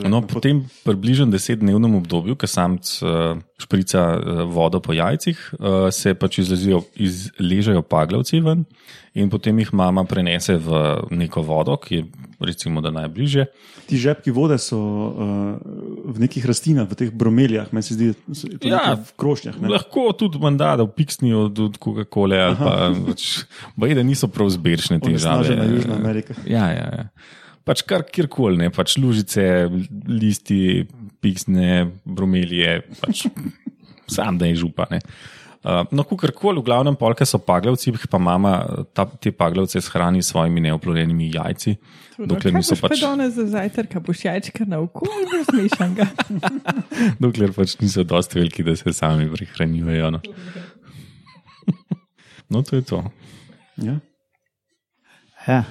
No, 0.04 0.20
po 0.28 0.42
tem 0.44 0.66
približno 0.84 1.30
desetdnevnem 1.32 1.96
obdobju, 2.02 2.36
ko 2.36 2.48
samc 2.50 2.90
uh, 3.00 3.38
šprica 3.62 4.04
uh, 4.16 4.42
vodo 4.52 4.82
po 4.84 4.96
jajcih, 4.96 5.40
uh, 5.56 5.88
se 5.94 6.14
pač 6.20 6.42
izlezijo, 6.44 6.84
izležejo 6.96 7.86
paglavci 7.88 8.42
ven 8.44 8.66
in 9.16 9.30
potem 9.32 9.56
jih 9.62 9.72
mama 9.72 10.04
prenese 10.04 10.58
v 10.60 10.82
neko 11.16 11.40
vodo, 11.48 11.78
ki 11.80 11.96
je 11.96 12.04
recimo 12.44 12.82
da 12.84 12.92
najbližje. 12.92 13.46
Ti 13.88 14.00
žepki 14.02 14.34
vode 14.36 14.58
so 14.60 14.76
uh, 14.76 15.56
v 16.12 16.20
nekih 16.20 16.44
rastlinah, 16.44 16.90
v 16.90 17.00
teh 17.00 17.14
bromelijah, 17.16 17.72
meni 17.72 17.88
se 17.88 17.96
zdi, 17.96 18.12
da 18.60 18.68
Ja, 18.68 18.84
v 19.00 19.16
krošnjah. 19.16 19.62
Ne? 19.62 19.72
Lahko 19.72 20.10
tudi 20.18 20.42
manda, 20.42 20.74
da 20.76 20.88
piksnijo 20.90 21.48
od, 21.48 21.64
od 21.70 21.80
Coca-Cola 21.80 22.42
ali 22.50 22.60
pa 22.60 22.76
pač, 23.08 23.46
baje, 23.80 23.96
da 23.96 24.04
niso 24.04 24.28
prav 24.28 24.52
zbirčne 24.52 25.00
te 25.00 25.16
žabe. 25.16 25.56
Ja, 26.44 26.68
ja, 26.76 26.88
ja. 27.00 27.08
Pač 27.66 27.82
kar 27.90 28.04
kjerkoli, 28.06 28.60
ne, 28.62 28.70
pač 28.74 28.98
lužice, 29.02 29.44
listi, 30.06 30.86
piksne, 31.24 31.88
bromelije, 32.06 32.84
pač 33.02 33.26
sam 34.16 34.38
da 34.38 34.50
je 34.52 34.62
župa. 34.62 34.86
Ne. 34.92 35.02
Uh, 35.66 35.82
no, 35.90 36.04
kakorkoli, 36.06 36.62
v 36.62 36.68
glavnem, 36.68 36.94
polke 36.94 37.26
so 37.26 37.40
paglavci, 37.42 37.90
jih 37.90 38.04
pa 38.06 38.20
mama 38.22 38.60
ta, 38.94 39.08
te 39.10 39.32
paglavce 39.34 39.82
shrani 39.82 40.22
s 40.22 40.30
svojimi 40.30 40.62
neoplojenimi 40.62 41.32
jajci. 41.34 41.74
Dokler 42.20 42.54
Kaj 42.54 42.54
niso 42.54 42.78
pač, 42.78 43.00
danes 43.02 43.34
za 43.34 43.48
zajtrk, 43.50 43.98
boš 44.06 44.22
jajčka 44.28 44.70
na 44.70 44.84
oko 44.86 45.10
in 45.10 45.26
razmešan 45.34 45.98
ga. 45.98 46.06
dokler 47.24 47.50
pač 47.58 47.80
niso 47.82 48.06
dosti 48.06 48.44
veliki, 48.44 48.68
da 48.68 48.78
se 48.78 48.94
sami 48.94 49.26
prihranjujejo. 49.34 50.14
No. 50.14 50.22
no, 52.54 52.62
to 52.62 52.78
je 52.78 52.86
to. 52.86 53.02
Ja. 53.82 53.98
Ja, 55.50 55.64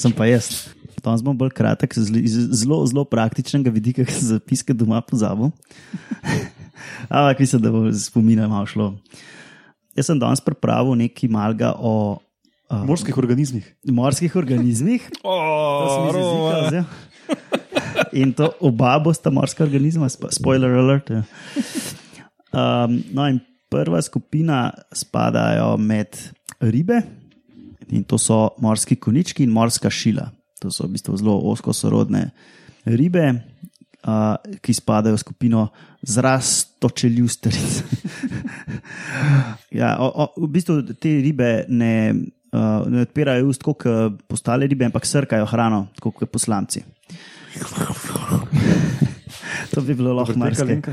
sem 0.00 0.16
pa 0.16 0.32
jaz. 0.32 0.70
Danes 1.04 1.22
bom 1.24 1.36
bolj 1.38 1.50
kratek, 1.56 1.94
iz 1.96 2.34
zelo, 2.62 2.82
zelo 2.86 3.04
praktičnega 3.08 3.70
vidika, 3.72 4.04
ki 4.08 4.12
sem 4.12 4.28
zapiske 4.34 4.74
doma 4.76 5.00
pozabil. 5.00 5.50
Ampak 7.10 7.38
mislim, 7.40 7.62
da 7.62 7.70
bo 7.72 7.84
spomina 7.92 8.48
malo 8.48 8.66
šlo. 8.66 8.90
Jaz 9.96 10.06
sem 10.06 10.18
danes 10.20 10.40
pripravil 10.44 10.94
nekaj 11.00 11.28
malga 11.32 11.74
o 11.76 12.18
V 12.70 12.84
morskih 12.86 13.16
organizmih. 13.18 13.64
morskih 13.90 14.36
organizmih. 14.36 15.08
Oh, 15.26 16.68
vzel. 16.68 16.84
In 18.12 18.32
to 18.32 18.52
oba 18.60 18.98
bosta 19.02 19.30
morska 19.30 19.64
organizma, 19.64 20.06
spo- 20.08 20.30
spoiler 20.30 20.70
alert. 20.78 21.10
ja. 21.10 21.22
Um, 22.52 23.02
no, 23.14 23.26
in 23.26 23.40
prva 23.70 23.98
skupina 24.02 24.70
spadajo 24.94 25.76
med 25.78 26.14
ribe, 26.60 27.02
in 27.90 28.02
to 28.04 28.18
so 28.18 28.48
morski 28.62 28.96
konički 28.96 29.42
in 29.46 29.50
morska 29.54 29.90
šila. 29.90 30.30
To 30.60 30.72
so 30.72 30.86
v 30.86 30.96
bistvu 30.96 31.16
zelo 31.16 31.38
oskosorodne 31.50 32.30
ribe, 32.84 33.26
uh, 33.32 34.36
ki 34.60 34.72
spadajo 34.76 35.16
v 35.16 35.20
skupino 35.20 35.68
zrastočeljusteric. 36.04 37.72
ja, 39.80 39.96
o, 40.00 40.08
o, 40.08 40.24
v 40.44 40.48
bistvu 40.52 40.82
te 41.00 41.16
ribe 41.24 41.64
ne, 41.68 42.12
uh, 42.52 42.84
ne 42.88 43.00
odpirajo 43.08 43.48
ust 43.48 43.64
kot 43.64 43.84
ostale 44.28 44.68
ribe, 44.68 44.84
ampak 44.88 45.08
srkajo 45.08 45.48
hrano, 45.48 45.86
kot 46.00 46.28
poslanci. 46.28 46.84
to 49.74 49.80
bi 49.80 49.94
bilo 49.94 50.14
lahko 50.14 50.38
marsikaj. 50.38 50.80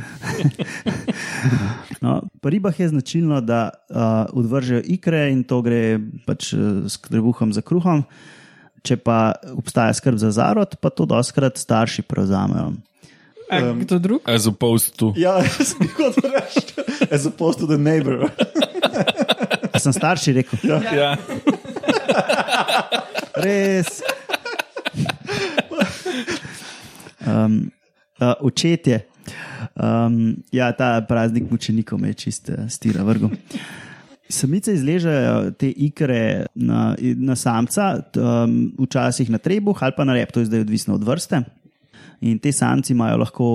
No, 2.02 2.22
pri 2.42 2.58
ribah 2.58 2.80
je 2.80 2.90
značilno, 2.90 3.42
da 3.42 3.70
uh, 3.90 3.98
odvržejo 4.38 4.82
ikre 4.86 5.32
in 5.34 5.44
to 5.44 5.62
gre 5.66 5.98
pač 6.28 6.54
uh, 6.54 6.86
s 6.86 7.02
trebuhom 7.02 7.54
za 7.54 7.62
kruhom. 7.66 8.04
Če 8.88 8.96
pa 9.03 9.36
obstaja 9.51 9.91
skrb 9.98 10.15
za 10.22 10.32
zarod, 10.32 10.77
pa 10.79 10.88
to 10.88 11.03
doskrat 11.03 11.60
starši 11.60 12.06
prevzamejo. 12.08 12.77
A, 13.48 13.60
kdo 13.79 14.00
drug? 14.00 14.22
As 14.27 14.48
opposed 14.48 14.96
to. 15.00 15.12
Ja, 15.20 15.39
sem 15.67 15.88
hotel 15.96 16.32
reči, 16.36 16.63
as 17.12 17.27
opposed 17.27 17.60
to 17.60 17.67
the 17.67 17.79
neighbor. 17.79 18.27
A 19.72 19.79
sem 19.84 19.91
starši 19.96 20.39
rekel, 20.39 20.60
Ja. 20.91 21.15
res. 23.44 24.00
Um, 27.27 27.72
uh, 28.20 28.34
očetje. 28.39 29.03
Um, 29.75 30.44
ja, 30.51 30.72
ta 30.72 31.01
praznik 31.08 31.51
mučenikov 31.51 32.00
me 32.00 32.15
je 32.15 32.20
čist 32.27 32.50
uh, 32.50 32.67
stira 32.72 33.03
vrgo. 33.03 33.29
Samice 34.30 34.74
izležejo 34.76 35.52
te 35.60 35.70
ikre 35.72 36.46
na, 36.56 36.96
na 37.00 37.36
samca, 37.36 37.94
um, 38.20 38.58
včasih 38.80 39.30
na 39.32 39.40
trebuh 39.40 39.84
ali 39.84 39.96
pa 39.96 40.04
na 40.04 40.18
rep, 40.18 40.34
to 40.36 40.44
je 40.44 40.50
zdaj 40.50 40.66
odvisno 40.66 40.96
od 40.96 41.04
vrste. 41.08 41.42
In 42.28 42.40
te 42.40 42.52
samci 42.52 42.94
imajo 42.94 43.18
lahko 43.22 43.48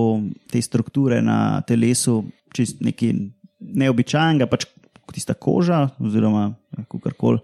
te 0.50 0.62
strukture 0.62 1.21
na 1.23 1.61
telesu, 1.67 2.23
čist 2.55 2.81
nekaj 2.81 3.12
neobičajnega, 3.61 4.47
pač 4.47 4.67
tista 5.12 5.35
koža, 5.35 5.88
oziroma 6.00 6.52
kako 6.88 7.12
koli. 7.19 7.43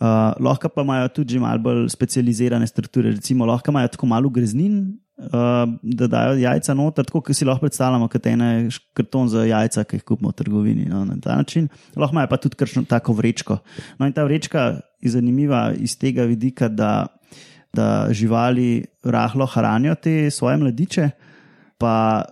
Uh, 0.00 0.32
lahko 0.40 0.70
pa 0.72 0.82
imajo 0.82 1.08
tudi 1.12 1.38
malo 1.38 1.60
bolj 1.62 1.88
specializirane 1.92 2.66
strukture, 2.66 3.12
recimo 3.12 3.46
lahko 3.46 3.70
imajo 3.70 3.92
tako 3.92 4.08
malo 4.08 4.30
greznin, 4.32 4.96
uh, 5.26 5.68
da 5.82 6.06
dajo 6.06 6.36
jajca 6.38 6.74
noter, 6.74 7.04
tako 7.04 7.20
kot 7.20 7.36
si 7.36 7.44
lahko 7.44 7.66
predstavljamo, 7.66 8.08
kot 8.08 8.26
š- 8.26 8.80
karton 8.94 9.28
za 9.28 9.44
jajca, 9.44 9.84
ki 9.84 9.96
jih 9.96 10.04
kupimo 10.04 10.30
v 10.30 10.32
trgovini. 10.32 10.84
No, 10.90 11.04
na 11.04 11.16
ta 11.22 11.36
način. 11.36 11.68
Lahko 11.96 12.14
imajo 12.14 12.28
pa 12.28 12.36
tudi 12.36 12.56
kakšno 12.56 12.84
tako 12.88 13.12
vrečko. 13.12 13.58
No, 13.98 14.06
in 14.06 14.12
ta 14.12 14.24
vrečka 14.24 14.80
je 15.00 15.10
zanimiva 15.10 15.72
iz 15.76 15.98
tega 15.98 16.22
vidika, 16.22 16.68
da 16.68 17.06
da 17.72 18.08
živali 18.10 18.84
rahlo 19.04 19.46
hranijo 19.46 19.94
te 19.94 20.30
svoje 20.30 20.56
mladiče, 20.56 21.10
pa 21.78 22.22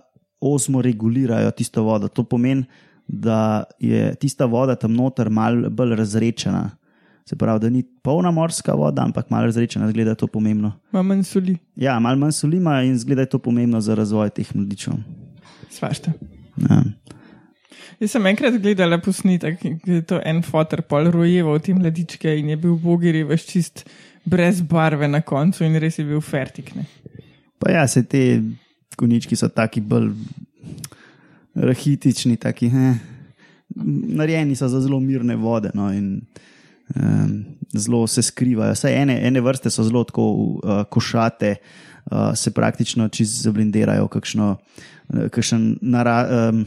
osmo 0.41 0.81
regulirajo 0.81 1.51
tisto 1.51 1.83
vodo. 1.83 2.07
To 2.07 2.23
pomeni, 2.23 2.63
da 3.07 3.63
je 3.79 4.15
tista 4.15 4.45
voda 4.45 4.75
tam 4.75 4.93
noter 4.93 5.29
malo 5.29 5.69
bolj 5.69 5.95
razrečena. 5.95 6.69
Se 7.25 7.35
pravi, 7.35 7.59
da 7.59 7.69
ni 7.69 7.83
polna 8.03 8.31
morska 8.31 8.73
voda, 8.73 9.03
ampak 9.03 9.29
malo 9.29 9.45
razrečena, 9.45 9.87
zgleda 9.91 10.15
to 10.15 10.27
pomembno. 10.27 10.71
Ima 10.93 11.01
manj 11.03 11.23
soli, 11.23 11.57
Ja, 11.75 11.99
malo 11.99 12.17
manj 12.17 12.31
solima 12.31 12.81
in 12.83 12.97
zgleda 12.99 13.25
to 13.25 13.39
pomembno 13.39 13.81
za 13.81 13.95
razvoj 13.95 14.29
teh 14.29 14.55
mladičev. 14.55 14.93
svašta. 15.69 16.11
Ja. 16.69 16.83
Jaz 17.99 18.11
sem 18.11 18.25
enkrat 18.25 18.57
gledala 18.61 18.97
posnetek, 18.97 19.59
ki 19.61 19.75
je 19.85 20.01
to 20.01 20.19
en 20.25 20.41
fotor 20.43 20.81
pol 20.81 21.11
rojeval 21.11 21.59
te 21.59 21.73
mladičke 21.73 22.33
in 22.39 22.49
je 22.49 22.57
bil 22.57 22.75
bogiri 22.75 23.23
veš 23.23 23.45
čist 23.45 23.83
brez 24.25 24.61
barve 24.61 25.07
na 25.07 25.21
koncu 25.21 25.63
in 25.63 25.75
res 25.79 25.99
je 25.99 26.05
bil 26.05 26.21
fertik. 26.21 26.73
Ne? 26.75 26.85
Pa 27.59 27.71
ja, 27.71 27.87
se 27.87 28.03
te 28.03 28.41
konički 28.97 29.35
so 29.35 29.47
taki 29.49 29.81
bolj 29.81 30.09
rahitični, 31.55 32.37
taki, 32.37 32.65
eh, 32.65 32.95
narejeni 34.17 34.55
so 34.55 34.67
za 34.67 34.81
zelo 34.81 34.99
mirne 34.99 35.35
vode. 35.35 35.69
No, 35.73 35.91
in, 35.93 36.21
um, 36.95 37.45
zelo 37.73 38.07
se 38.07 38.21
skrivajo. 38.21 38.75
Saj 38.75 39.01
ene, 39.01 39.19
ene 39.27 39.41
vrste 39.41 39.69
so 39.69 39.83
zelo 39.83 40.03
tako 40.03 40.27
uh, 40.31 40.83
košate, 40.89 41.55
uh, 42.11 42.31
se 42.35 42.51
praktično 42.51 43.07
čez 43.09 43.41
zablindirajo, 43.43 44.07
kakšno, 44.11 44.55
uh, 44.57 45.25
kakšen 45.31 45.75
nara, 45.81 46.49
um, 46.51 46.65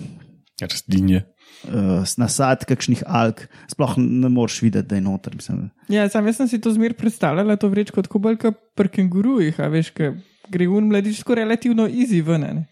Rastlinje. 0.60 1.24
uh, 1.68 2.04
nasad, 2.16 2.64
kakšnih 2.68 3.02
alg. 3.06 3.40
Sploh 3.72 3.96
ne 3.98 4.28
moreš 4.28 4.60
videti, 4.62 4.88
da 4.88 5.00
je 5.00 5.06
noter. 5.06 5.34
Mislim. 5.34 5.70
Ja, 5.88 6.08
sam 6.08 6.26
jaz 6.26 6.36
sem 6.36 6.48
si 6.48 6.60
to 6.60 6.72
zmer 6.72 6.94
predstavljala, 6.94 7.56
to 7.56 7.68
vrečko 7.68 8.02
kot 8.02 8.38
kot 8.40 8.60
pri 8.74 8.88
kengurujih, 8.88 9.58
a 9.60 9.68
veš, 9.68 9.90
ka 9.90 10.12
gre 10.50 10.68
un 10.68 10.88
mladič 10.92 11.24
tako 11.24 11.34
relativno 11.40 11.88
easy 11.88 12.22
ven. 12.22 12.40
Ne? 12.40 12.66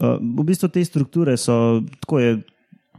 Uh, 0.00 0.16
v 0.16 0.46
bistvu 0.48 0.68
te 0.72 0.84
strukture 0.84 1.36
so 1.36 1.82
tako 2.00 2.24
je. 2.24 2.40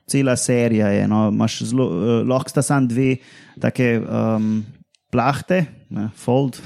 Cela 0.07 0.35
serija 0.35 0.87
je, 0.89 1.07
no, 1.07 1.29
imaš 1.29 1.61
zelo, 1.63 1.85
uh, 1.87 2.27
lahko 2.27 2.49
sta 2.49 2.61
samo 2.61 2.87
dve, 2.87 3.15
take 3.59 3.99
um, 3.99 4.63
plahte, 5.09 5.61
ne, 5.89 6.09
fold. 6.15 6.57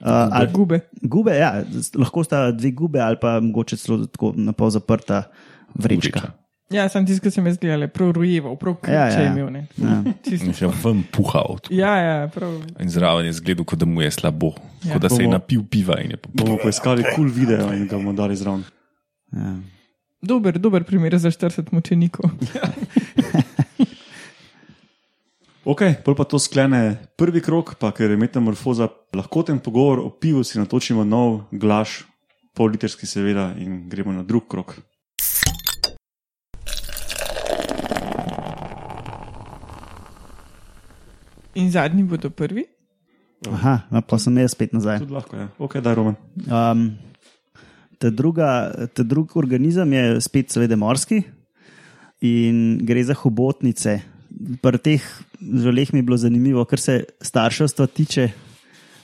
uh, 0.00 0.28
ali, 0.30 0.48
Gube. 0.52 0.80
gube, 1.02 1.34
ja, 1.34 1.62
lahko 1.94 2.24
sta 2.24 2.50
dve 2.50 2.70
gube, 2.72 3.00
ali 3.00 3.16
pa 3.20 3.40
mogoče 3.40 3.76
celo 3.76 4.06
tako 4.06 4.32
na 4.36 4.52
pol 4.52 4.70
zaprta 4.70 5.22
vrečka. 5.74 6.20
Vreča. 6.20 6.32
Ja, 6.72 6.88
sam 6.88 7.04
tisti, 7.06 7.20
ki 7.20 7.30
sem 7.30 7.46
jaz 7.46 7.58
gledala, 7.60 7.86
prav 7.88 8.10
rojeval, 8.12 8.56
prav 8.56 8.74
ključe 8.74 8.94
Ja, 8.94 9.04
ja, 9.04 9.12
ja. 9.12 9.18
ja. 9.18 9.22
je 9.22 9.30
imel. 9.30 9.50
Ne? 9.52 9.66
Ja. 9.76 10.52
Še 10.58 10.70
ven 10.82 11.04
puhal. 11.12 11.58
Ja, 11.70 11.92
ja, 11.96 12.14
prav. 12.28 12.54
In 12.80 12.88
zraven 12.90 13.28
je 13.28 13.34
zgledal, 13.36 13.64
kot 13.64 13.78
da 13.78 13.86
mu 13.86 14.02
je 14.02 14.10
slabo, 14.10 14.54
Ja. 14.80 14.88
ja, 14.88 14.92
kot 14.92 15.02
da 15.02 15.08
se 15.08 15.22
je 15.22 15.28
napil 15.28 15.62
piva. 15.64 16.00
in 16.00 16.10
je 16.10 16.16
pa- 16.16 16.30
Bomo 16.32 16.56
poiskali 16.56 17.04
kul 17.04 17.14
cool 17.14 17.28
video 17.30 17.68
in 17.70 17.86
ga 17.86 17.96
bomo 17.96 18.12
dali 18.12 18.34
zraven. 18.36 18.64
Ja. 19.30 19.52
Dober, 20.24 20.58
dober 20.58 20.84
primer 20.84 21.18
za 21.18 21.30
40 21.30 21.72
mučenikov. 21.72 22.30
Ok, 25.64 25.80
pol 26.04 26.12
pa 26.12 26.28
to 26.28 26.36
sklene 26.36 27.08
prvi 27.16 27.40
krok, 27.40 27.78
pa 27.80 27.88
ker 27.96 28.12
je 28.12 28.18
metamorfoza 28.20 28.84
lahkoten 29.16 29.62
pogovor 29.64 30.02
o 30.04 30.10
pivu, 30.12 30.44
si 30.44 30.60
natočimo 30.60 31.06
nov 31.08 31.48
glaš, 31.56 32.02
pol 32.52 32.68
literski 32.68 33.08
seveda, 33.08 33.54
in 33.56 33.88
gremo 33.88 34.12
na 34.12 34.20
drug 34.20 34.44
krok. 34.44 34.76
In 41.56 41.72
zadnji 41.72 42.04
bodo 42.04 42.28
prvi. 42.28 42.66
Aha, 43.48 43.88
no, 43.88 44.04
pa 44.04 44.20
sem 44.20 44.36
jaz 44.44 44.52
spet 44.52 44.76
nazaj. 44.76 45.00
Tudi 45.00 45.16
lahko 45.16 45.40
je. 45.40 45.48
Ok, 45.64 45.80
daj 45.80 45.96
Roman. 45.96 46.20
Um, 46.44 46.90
ta, 48.04 48.10
druga, 48.10 48.48
ta 48.92 49.02
drugi 49.02 49.38
organizem 49.40 49.92
je 49.92 50.20
spet, 50.20 50.52
seveda, 50.52 50.76
morski 50.76 51.22
in 52.20 52.76
gre 52.84 53.00
za 53.04 53.16
hobotnice. 53.16 53.94
Pri 54.60 54.80
teh 54.84 55.04
želeh 55.40 55.92
mi 55.94 56.02
je 56.02 56.06
bilo 56.10 56.18
zanimivo, 56.20 56.64
kar 56.68 56.80
se 56.80 56.98
starševstva 57.24 57.86
tiče, 57.86 58.28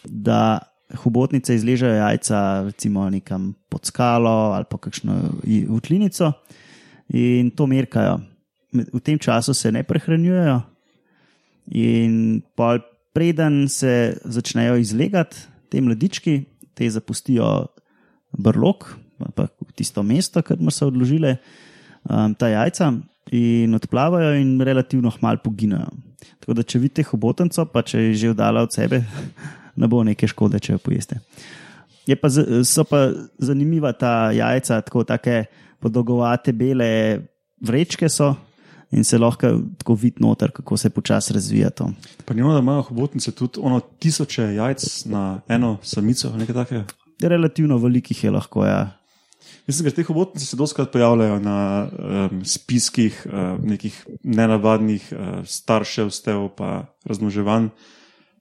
da 0.05 0.59
hobotnice 1.01 1.55
izležejo 1.55 1.95
jajca, 1.95 2.41
recimo 2.67 3.07
nekam 3.11 3.55
pod 3.73 3.89
skalo 3.89 4.53
ali 4.57 4.69
pa 4.69 4.79
kakšno 4.79 5.17
utlinico 5.73 6.33
in 7.09 7.51
to 7.57 7.67
merkajo. 7.67 8.19
V 8.73 9.01
tem 9.01 9.19
času 9.19 9.55
se 9.55 9.73
ne 9.73 9.83
prehranjujejo, 9.83 10.61
in 11.75 12.43
preden 13.15 13.69
se 13.69 14.21
začnejo 14.25 14.77
izlegati 14.77 15.37
te 15.69 15.81
mladički, 15.81 16.45
te 16.75 16.91
zapustijo 16.91 17.67
brlog, 18.33 18.87
tisto 19.75 20.03
mesto, 20.03 20.43
kjer 20.43 20.59
so 20.71 20.89
odložile 20.89 21.37
um, 22.09 22.35
ta 22.35 22.49
jajca 22.49 22.93
in 23.33 23.75
odplavajo, 23.75 24.35
in 24.41 24.61
relativno 24.61 25.11
hmal 25.11 25.39
poginejo. 25.45 25.91
Tako 26.41 26.55
da, 26.57 26.63
če 26.63 26.79
vidite 26.79 27.05
hobotnico, 27.07 27.65
pa 27.73 27.83
če 27.83 28.01
je 28.11 28.15
že 28.15 28.33
vdala 28.35 28.63
od 28.67 28.73
sebe, 28.75 29.03
ne 29.81 29.89
bo 29.89 30.03
neke 30.05 30.29
škode, 30.29 30.61
če 30.61 30.77
jo 30.77 30.83
pojeste. 30.83 31.21
Je 32.09 32.17
pa, 32.17 32.29
z- 32.33 32.65
so 32.67 32.85
pa 32.89 33.11
zanimiva 33.39 33.93
ta 33.93 34.31
jajca, 34.35 34.81
tako 34.83 35.05
take 35.05 35.45
podolgovate 35.81 36.53
bele 36.53 37.21
vrečke 37.61 38.09
so. 38.09 38.35
In 38.91 39.05
se 39.07 39.19
lahko 39.23 39.47
tako 39.79 39.95
vidi 39.95 40.19
noter, 40.19 40.51
kako 40.51 40.75
se 40.77 40.91
počasi 40.91 41.31
razvija 41.33 41.69
to. 41.71 41.93
Pa 42.27 42.35
njeno, 42.35 42.57
da 42.57 42.59
imajo 42.59 42.83
hobotnice 42.83 43.31
tudi 43.31 43.61
ono 43.63 43.79
tisoče 43.81 44.43
jajc 44.43 45.05
na 45.05 45.41
eno 45.49 45.77
samico, 45.83 46.33
nekaj 46.37 46.55
takega. 46.55 46.85
Relativno 47.23 47.79
velikih 47.79 48.25
je 48.25 48.31
lahko, 48.31 48.65
ja. 48.65 49.01
Mislim, 49.67 49.89
da 49.89 49.95
te 49.95 50.03
hobotnice 50.03 50.47
se 50.47 50.57
doskrat 50.57 50.93
pojavljajo 50.93 51.39
na 51.41 51.89
um, 51.89 52.45
spiskih 52.45 53.27
um, 53.27 53.61
nekih 53.69 54.07
nenavadnih 54.25 55.13
uh, 55.13 55.19
starševstev, 55.45 56.49
pa 56.57 56.87
razmnoževanj. 57.05 57.69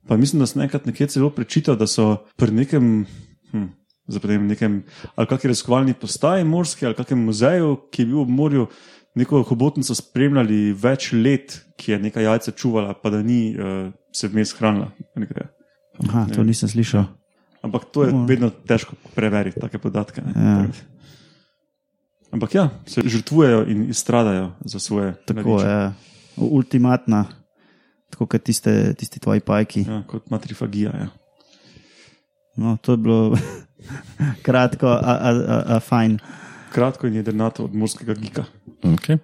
Pa 0.07 0.17
mislim, 0.17 0.39
da 0.39 0.47
sem 0.47 0.61
enkrat 0.61 0.85
nekje 0.85 1.07
celo 1.07 1.29
prečital, 1.29 1.75
da 1.75 1.87
so 1.87 2.25
pri 2.35 2.51
nekem, 2.51 3.05
hm, 3.51 3.67
zaprem, 4.07 4.47
nekem 4.47 4.83
ali 5.15 5.27
kakšni 5.27 5.51
raziskovalni 5.53 5.93
postaji 5.93 6.43
morski 6.43 6.85
ali 6.85 6.95
kakšnem 6.95 7.25
muzeju, 7.25 7.75
ki 7.91 8.01
je 8.01 8.05
bil 8.05 8.23
ob 8.23 8.29
morju, 8.29 8.67
neko 9.15 9.43
hobotnico 9.43 9.95
spremljali 9.95 10.73
več 10.73 11.11
let, 11.13 11.59
ki 11.77 11.91
je 11.91 11.99
nekaj 11.99 12.23
jajca 12.23 12.51
čuvala, 12.51 12.93
pa 12.93 13.09
da 13.13 13.21
ni 13.23 13.53
uh, 13.53 13.91
se 14.15 14.27
vmes 14.27 14.55
hranila. 14.57 14.91
Aha, 16.07 16.27
to 16.33 16.43
nisem 16.43 16.69
slišal. 16.69 17.18
Ampak 17.62 17.86
to 17.91 18.04
je 18.04 18.13
No. 18.13 18.26
vedno 18.26 18.50
težko 18.50 18.95
preveriti, 19.12 19.60
take 19.60 19.78
podatke. 19.78 20.22
ne. 20.22 20.32
Ja. 20.36 20.67
Ampak 22.32 22.56
ja, 22.56 22.69
se 22.86 23.02
žrtvujejo 23.02 23.65
in 23.67 23.89
izstradajo 23.89 24.52
za 24.62 24.80
svoje 24.80 25.15
Tako 25.26 25.62
je. 25.62 25.91
Ultimatna, 26.38 27.26
tako 28.10 28.26
kot 28.26 28.43
tiste, 28.43 28.93
tisti 28.93 29.19
tvoji 29.19 29.39
pajki. 29.39 29.86
Ja, 29.88 30.04
kot 30.08 30.30
matrifagija. 30.30 30.91
Ja. 30.93 31.08
No, 32.56 32.78
to 32.82 32.91
je 32.91 32.98
bilo 32.98 33.38
kratko, 34.45 34.88
a, 34.88 35.00
a, 35.12 35.30
a, 35.48 35.63
a 35.67 35.80
fajn. 35.80 36.19
Kratko 36.72 37.08
in 37.08 37.15
jedrnato 37.15 37.63
od 37.65 37.76
morskega 37.76 38.13
gika. 38.13 38.43
Okay. 38.84 39.17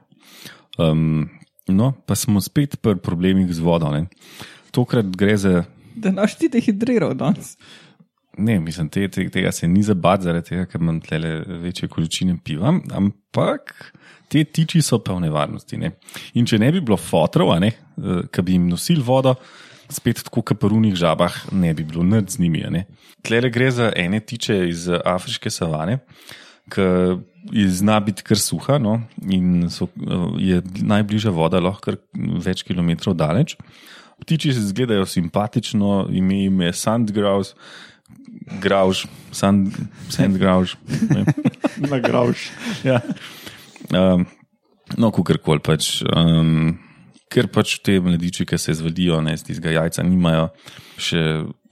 Um, 0.77 1.29
no, 1.67 1.93
pa 2.05 2.15
smo 2.15 2.41
spet 2.41 2.81
pri 2.81 2.95
problemih 2.95 3.53
z 3.53 3.59
vodo. 3.59 3.91
Ne. 3.91 4.07
Tokrat 4.71 5.05
gre 5.07 5.37
za. 5.37 5.63
Da 5.95 6.11
naš 6.11 6.35
ti 6.35 6.49
dehidriral 6.49 7.13
danes. 7.13 7.53
Ne, 8.37 8.59
mislim, 8.59 8.89
te, 8.89 9.07
te, 9.07 9.29
tega 9.31 9.51
se 9.51 9.67
ni 9.67 9.83
zabati, 9.83 10.27
zaradi 10.27 10.49
tega, 10.49 10.65
ker 10.67 10.81
imam 10.81 10.99
tle 11.03 11.19
večje 11.63 11.87
količine 11.91 12.35
piva, 12.43 12.73
ampak 12.97 13.73
te 14.31 14.43
tiči 14.43 14.81
so 14.83 14.99
pa 15.03 15.15
v 15.15 15.23
nevarnosti. 15.27 15.79
Ne. 15.79 15.93
In 16.35 16.47
če 16.49 16.59
ne 16.59 16.71
bi 16.75 16.81
bilo 16.83 16.97
fotrov, 16.99 17.53
ne, 17.63 17.71
eh, 17.71 18.25
ki 18.31 18.45
bi 18.45 18.57
jim 18.57 18.67
nosili 18.71 19.03
vodo, 19.05 19.35
spet 19.93 20.23
tako 20.25 20.41
kot 20.41 20.59
pri 20.59 20.75
unih 20.75 20.95
žabah, 20.97 21.45
ne 21.53 21.73
bi 21.77 21.85
bilo 21.87 22.03
nič 22.03 22.35
z 22.35 22.43
njimi. 22.43 22.83
Tle 23.25 23.41
gre 23.49 23.69
za 23.71 23.91
ene 23.95 24.19
tiče 24.19 24.57
iz 24.69 24.89
afriške 24.89 25.49
savane, 25.53 25.99
ki 26.73 27.67
zna 27.69 27.99
biti 28.01 28.25
kar 28.25 28.39
suha 28.41 28.79
no, 28.81 28.97
in 29.29 29.69
so, 29.69 29.87
eh, 29.95 30.27
je 30.41 30.61
najbližja 30.81 31.31
voda 31.31 31.61
lahko 31.63 31.95
več 32.13 32.65
kilometrov 32.67 33.15
daleč. 33.15 33.55
Ptiči 34.21 34.53
se 34.53 34.61
izgledajo 34.63 35.05
simpatično, 35.05 36.07
ime 36.09 36.45
jim 36.45 36.61
je 36.61 36.73
Sandgraus, 36.73 37.53
Grauž, 38.61 39.05
Sand, 39.31 39.73
ne. 41.09 41.25
Na 41.91 41.99
gravš. 41.99 42.49
Ja. 42.85 43.01
Um, 43.89 44.25
no, 44.97 45.11
kakorkoli 45.11 45.63
pač. 45.65 45.99
Um, 46.05 46.77
ker 47.31 47.49
pač 47.51 47.79
te 47.83 47.97
mladiči, 47.99 48.45
ki 48.47 48.57
se 48.61 48.75
zvalijo, 48.77 49.19
ne 49.25 49.33
z 49.35 49.49
tistega 49.49 49.73
jajca, 49.75 50.05
nimajo 50.07 50.49
še 51.01 51.23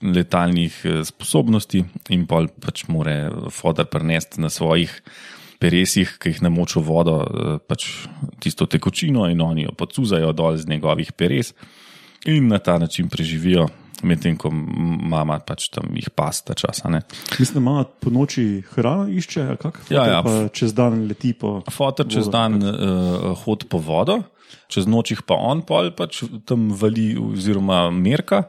letalnih 0.04 0.80
eh, 0.84 0.98
sposobnosti 1.06 1.84
in 2.12 2.26
pol 2.28 2.50
pač 2.60 2.84
more 2.92 3.14
fodar 3.54 3.88
prenesti 3.88 4.42
na 4.44 4.50
svojih 4.52 4.92
peresih, 5.62 6.18
ki 6.20 6.34
jih 6.34 6.42
namočijo 6.44 6.82
vodo, 6.84 7.16
eh, 7.22 7.56
pač 7.64 7.86
tisto 8.44 8.68
tekočino 8.68 9.28
in 9.32 9.40
oni 9.40 9.68
jo 9.68 9.72
podcuzajo 9.78 10.34
dol 10.36 10.58
z 10.60 10.68
njegovih 10.68 11.14
peres 11.16 11.54
in 12.28 12.50
na 12.52 12.58
ta 12.58 12.76
način 12.82 13.08
preživijo 13.08 13.70
medtem 14.04 14.36
ko 14.40 14.50
mama 14.50 15.38
pač 15.44 15.68
tam 15.74 15.90
jih 15.96 16.10
pasta 16.14 16.54
časa. 16.58 16.90
Ne. 16.92 17.02
Mislim, 17.38 17.58
da 17.58 17.64
mama 17.64 17.84
po 17.84 18.12
noči 18.14 18.62
hrano 18.74 19.08
išče, 19.08 19.46
ali 19.48 19.60
kak? 19.60 19.80
Ja, 19.92 20.06
ja. 20.10 20.22
Čez 20.52 20.74
dan 20.76 21.06
leti 21.08 21.32
po. 21.38 21.60
Fotor 21.70 22.08
čez 22.10 22.30
dan 22.32 22.60
uh, 22.62 23.32
hod 23.44 23.66
po 23.70 23.80
vodo, 23.82 24.20
čez 24.72 24.88
noč 24.90 25.14
jih 25.14 25.24
pa 25.26 25.38
on 25.38 25.64
pol 25.66 25.90
pač 25.96 26.22
tam 26.48 26.70
vali, 26.78 27.12
oziroma 27.20 27.86
merka, 27.94 28.44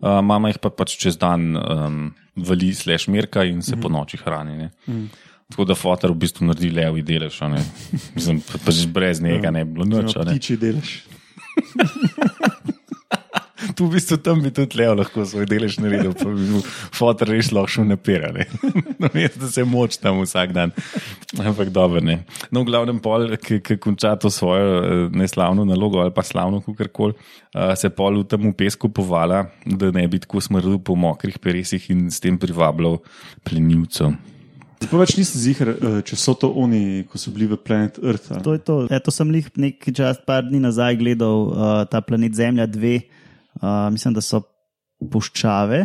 uh, 0.00 0.20
mama 0.24 0.52
jih 0.52 0.60
pa 0.62 0.72
pač 0.74 0.98
čez 1.00 1.18
dan 1.20 1.54
um, 1.56 2.02
vali, 2.36 2.72
sleš 2.74 3.08
merka 3.12 3.44
in 3.44 3.62
se 3.62 3.74
mm 3.74 3.78
-hmm. 3.78 3.82
po 3.82 3.88
noči 3.88 4.16
hrani. 4.24 4.56
Ne. 4.56 4.70
Tako 5.48 5.64
da 5.64 5.74
fotor 5.74 6.10
v 6.12 6.14
bistvu 6.14 6.46
naredi 6.46 6.70
levi 6.70 7.02
delež, 7.02 7.40
ne. 7.40 7.64
Mislim, 8.14 8.40
pa, 8.40 8.58
pač 8.64 8.86
brez 8.86 9.20
njega 9.20 9.50
ne 9.50 9.64
bi 9.64 9.72
bilo 9.72 9.84
noč. 9.84 10.16
a 10.16 10.24
ne. 10.24 10.36
Ptiči 10.36 10.56
delež. 10.56 10.98
Tu 13.78 13.86
v 13.86 13.94
bistvu 13.94 14.16
tam 14.18 14.40
bi 14.42 14.50
tudi 14.50 14.74
Leo 14.80 14.96
lahko 14.98 15.22
svoj 15.22 15.46
delež 15.46 15.76
naredil, 15.78 16.10
pa 16.18 16.26
bi 16.26 16.46
bil 16.50 16.62
fotor 16.66 17.30
res 17.30 17.52
lahko 17.54 17.70
šel 17.78 17.86
napirane. 17.92 18.48
No, 18.98 19.06
veš, 19.14 19.36
da 19.38 19.46
se 19.46 19.62
moč 19.62 20.00
tam 20.02 20.18
vsak 20.24 20.50
dan. 20.50 20.72
Ampak 21.38 21.68
dobro 21.70 22.00
ne. 22.02 22.24
No, 22.50 22.64
v 22.64 22.72
glavnem 22.72 22.96
pol, 22.98 23.28
ki, 23.38 23.60
ki 23.62 23.76
konča 23.78 24.16
to 24.18 24.26
svojo 24.34 24.72
eh, 24.80 25.02
neslavno 25.14 25.62
nalogo 25.62 26.00
ali 26.02 26.10
pa 26.10 26.24
slavno, 26.26 26.58
kakorkoli, 26.64 27.14
uh, 27.54 27.76
se 27.78 27.92
pol 27.94 28.18
v 28.18 28.26
tem 28.26 28.42
v 28.42 28.50
pesku 28.58 28.90
povala, 28.90 29.44
da 29.62 29.92
ne 29.94 30.02
bi 30.10 30.18
tako 30.18 30.42
smrl 30.42 30.80
po 30.82 30.98
mokrih 30.98 31.38
peresih 31.38 31.86
in 31.94 32.08
s 32.10 32.18
tem 32.18 32.34
privabljal 32.42 32.98
plenilcev. 33.46 34.18
Pa 34.78 34.98
več 34.98 35.14
nisem 35.18 35.42
zihar, 35.42 35.70
eh, 35.74 36.00
če 36.06 36.18
so 36.18 36.34
to 36.38 36.50
oni, 36.54 37.06
ko 37.10 37.18
so 37.18 37.30
bili 37.34 37.46
v 37.50 37.58
Planet 37.58 37.98
Earth. 38.02 38.30
ali? 38.30 38.42
To 38.42 38.52
je 38.54 38.62
to. 38.62 38.76
Eto 38.90 39.14
sem 39.14 39.30
jih 39.34 39.46
nekaj 39.54 39.94
čas, 39.94 40.18
par 40.26 40.42
dni 40.46 40.58
nazaj 40.62 40.98
gledal 40.98 41.46
uh, 41.50 41.86
ta 41.86 42.02
planet 42.02 42.34
Zemlja 42.34 42.66
2. 42.66 43.02
Uh, 43.58 43.88
mislim, 43.94 44.14
da 44.14 44.22
so 44.22 44.42
puščave, 44.98 45.80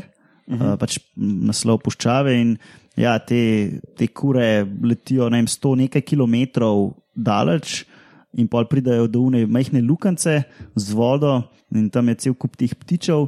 uh 0.47 0.54
-huh. 0.54 0.73
uh, 0.73 0.80
pač 0.80 0.99
naslov 1.15 1.82
puščave. 1.86 2.36
In 2.41 2.58
ja, 2.95 3.17
te, 3.19 3.71
te 3.97 4.08
kure 4.08 4.65
letijo 4.84 5.30
ne 5.30 5.41
vem, 5.41 5.47
100 5.47 5.76
nekaj 5.86 6.02
kilometrov 6.02 6.93
daleč. 7.15 7.86
In 8.34 8.47
pol 8.47 8.65
pridajo 8.65 9.08
do 9.08 9.19
une 9.21 9.45
majhne 9.45 9.82
lukance 9.82 10.43
z 10.76 10.93
vodo, 10.93 11.43
in 11.71 11.89
tam 11.89 12.10
je 12.10 12.15
cel 12.15 12.34
kup 12.34 12.56
teh 12.58 12.73
ptičev, 12.76 13.28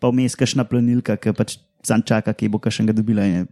pa 0.00 0.08
vmes 0.08 0.36
kašna 0.36 0.64
plenilka, 0.64 1.16
ki 1.16 1.32
pač 1.32 1.58
sam 1.82 2.02
čaka, 2.02 2.32
ki 2.32 2.48
bo 2.48 2.58
kašnega 2.58 2.92
dobila. 2.92 3.24
In 3.26 3.34
je 3.34 3.46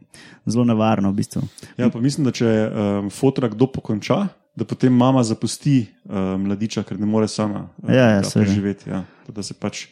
zelo 0.47 0.65
nevarno, 0.65 1.11
v 1.11 1.21
bistvu. 1.21 1.43
Ja, 1.77 1.91
pa 1.91 2.01
mislim, 2.01 2.25
da 2.25 2.33
če 2.33 2.47
um, 2.47 3.11
fotora 3.11 3.51
kdo 3.53 3.67
pokonča, 3.67 4.29
da 4.57 4.65
potem 4.65 4.93
mama 4.93 5.23
zapusti 5.25 5.87
um, 6.05 6.43
mladiča, 6.45 6.83
ker 6.85 6.99
ne 7.01 7.07
more 7.09 7.29
sama 7.29 7.69
um, 7.83 7.93
Ja, 7.93 8.11
ja, 8.19 8.21
preživeti. 8.35 8.91
Ja. 8.91 9.05
Da 9.33 9.43
se 9.43 9.55
pač 9.57 9.87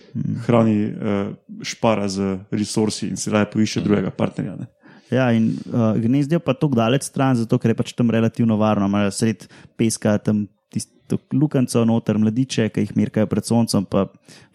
hrani, 0.46 0.77
uh, 0.90 1.31
špara 1.64 2.09
z 2.09 2.37
resursi 2.53 3.09
in 3.09 3.16
si 3.16 3.33
raje 3.33 3.49
poišče 3.55 3.81
drugega 3.87 4.12
partnerja. 4.12 4.59
Ne. 4.61 4.68
Ja, 5.11 5.31
in 5.33 5.55
uh, 5.73 5.96
gnezdijo 5.99 6.42
pa 6.44 6.55
tako 6.55 6.77
daleč 6.79 7.09
stran, 7.09 7.38
zato 7.40 7.59
ker 7.59 7.73
je 7.73 7.79
pač 7.81 7.94
tam 7.96 8.12
relativno 8.12 8.59
varno. 8.61 8.87
Imajo 8.90 9.11
sred 9.16 9.49
peska 9.81 10.18
tam 10.23 10.44
tisto 10.70 11.18
lukanco, 11.33 11.83
noter 11.88 12.20
mladiče, 12.20 12.68
ki 12.70 12.85
jih 12.85 12.92
mirkajo 13.01 13.31
pred 13.31 13.49
soncem, 13.49 13.88
pa 13.88 14.07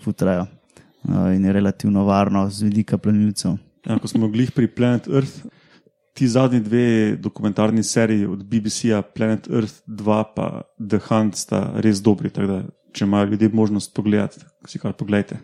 futrajo. 0.05 0.45
Uh, 1.05 1.33
in 1.33 1.43
je 1.45 1.53
relativno 1.53 2.05
varno 2.05 2.45
z 2.49 2.69
vidika 2.69 3.01
plenilcev. 3.01 3.57
Ja, 3.85 3.97
ko 4.01 4.09
smo 4.09 4.29
bili 4.29 4.47
pri 4.53 4.69
Planet 4.69 5.09
Earth, 5.09 5.43
ti 6.15 6.27
zadnji 6.27 6.59
dve 6.63 7.15
dokumentarni 7.19 7.83
seriji 7.83 8.25
od 8.25 8.43
BBC-ja, 8.43 9.01
Planet 9.01 9.49
Earth 9.51 9.83
2 9.87 10.23
pa 10.35 10.61
The 10.79 10.99
Hunt, 11.09 11.35
sta 11.35 11.73
res 11.83 11.99
dobri. 11.99 12.31
Da, 12.31 12.63
če 12.95 13.03
imajo 13.03 13.33
ljudje 13.33 13.49
možnost 13.53 13.91
pogledati, 13.95 14.39
si 14.67 14.79
kar 14.79 14.95
pogledajte. 14.95 15.41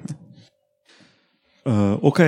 Uh, 1.67 1.99
ok, 2.10 2.19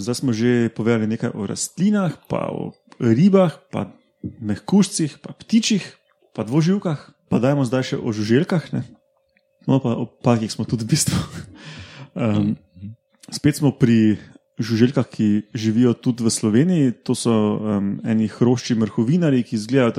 zdaj 0.00 0.16
smo 0.22 0.32
že 0.32 0.72
povedali 0.72 1.10
nekaj 1.12 1.36
o 1.36 1.44
rastlinah, 1.46 2.16
pa 2.24 2.48
o 2.48 2.72
ribah, 2.96 3.60
pa 3.68 3.92
mehkužcih, 4.40 5.20
pa 5.20 5.36
ptičih, 5.36 5.84
pa 6.32 6.48
dvoživkah, 6.48 7.04
pa 7.28 7.36
dajmo 7.36 7.68
zdaj 7.68 7.92
še 7.92 7.96
o 8.00 8.16
žuželkah. 8.16 8.72
Ne? 8.72 8.88
No, 9.68 9.76
pa 9.76 9.92
o 9.92 10.08
pakih 10.08 10.48
smo 10.48 10.64
tudi 10.64 10.88
v 10.88 10.96
bistvu. 10.96 11.20
Um, 12.10 12.58
spet 13.30 13.62
smo 13.62 13.70
pri 13.70 14.18
žuželkah, 14.60 15.08
ki 15.08 15.50
živijo 15.54 15.94
tudi 15.94 16.24
v 16.24 16.30
Sloveniji. 16.30 16.92
To 17.08 17.16
so 17.16 17.32
um, 17.32 17.98
eni 18.04 18.28
hrošči 18.28 18.76
mrhovinari, 18.78 19.42
ki 19.42 19.56
izgledajo 19.56 19.96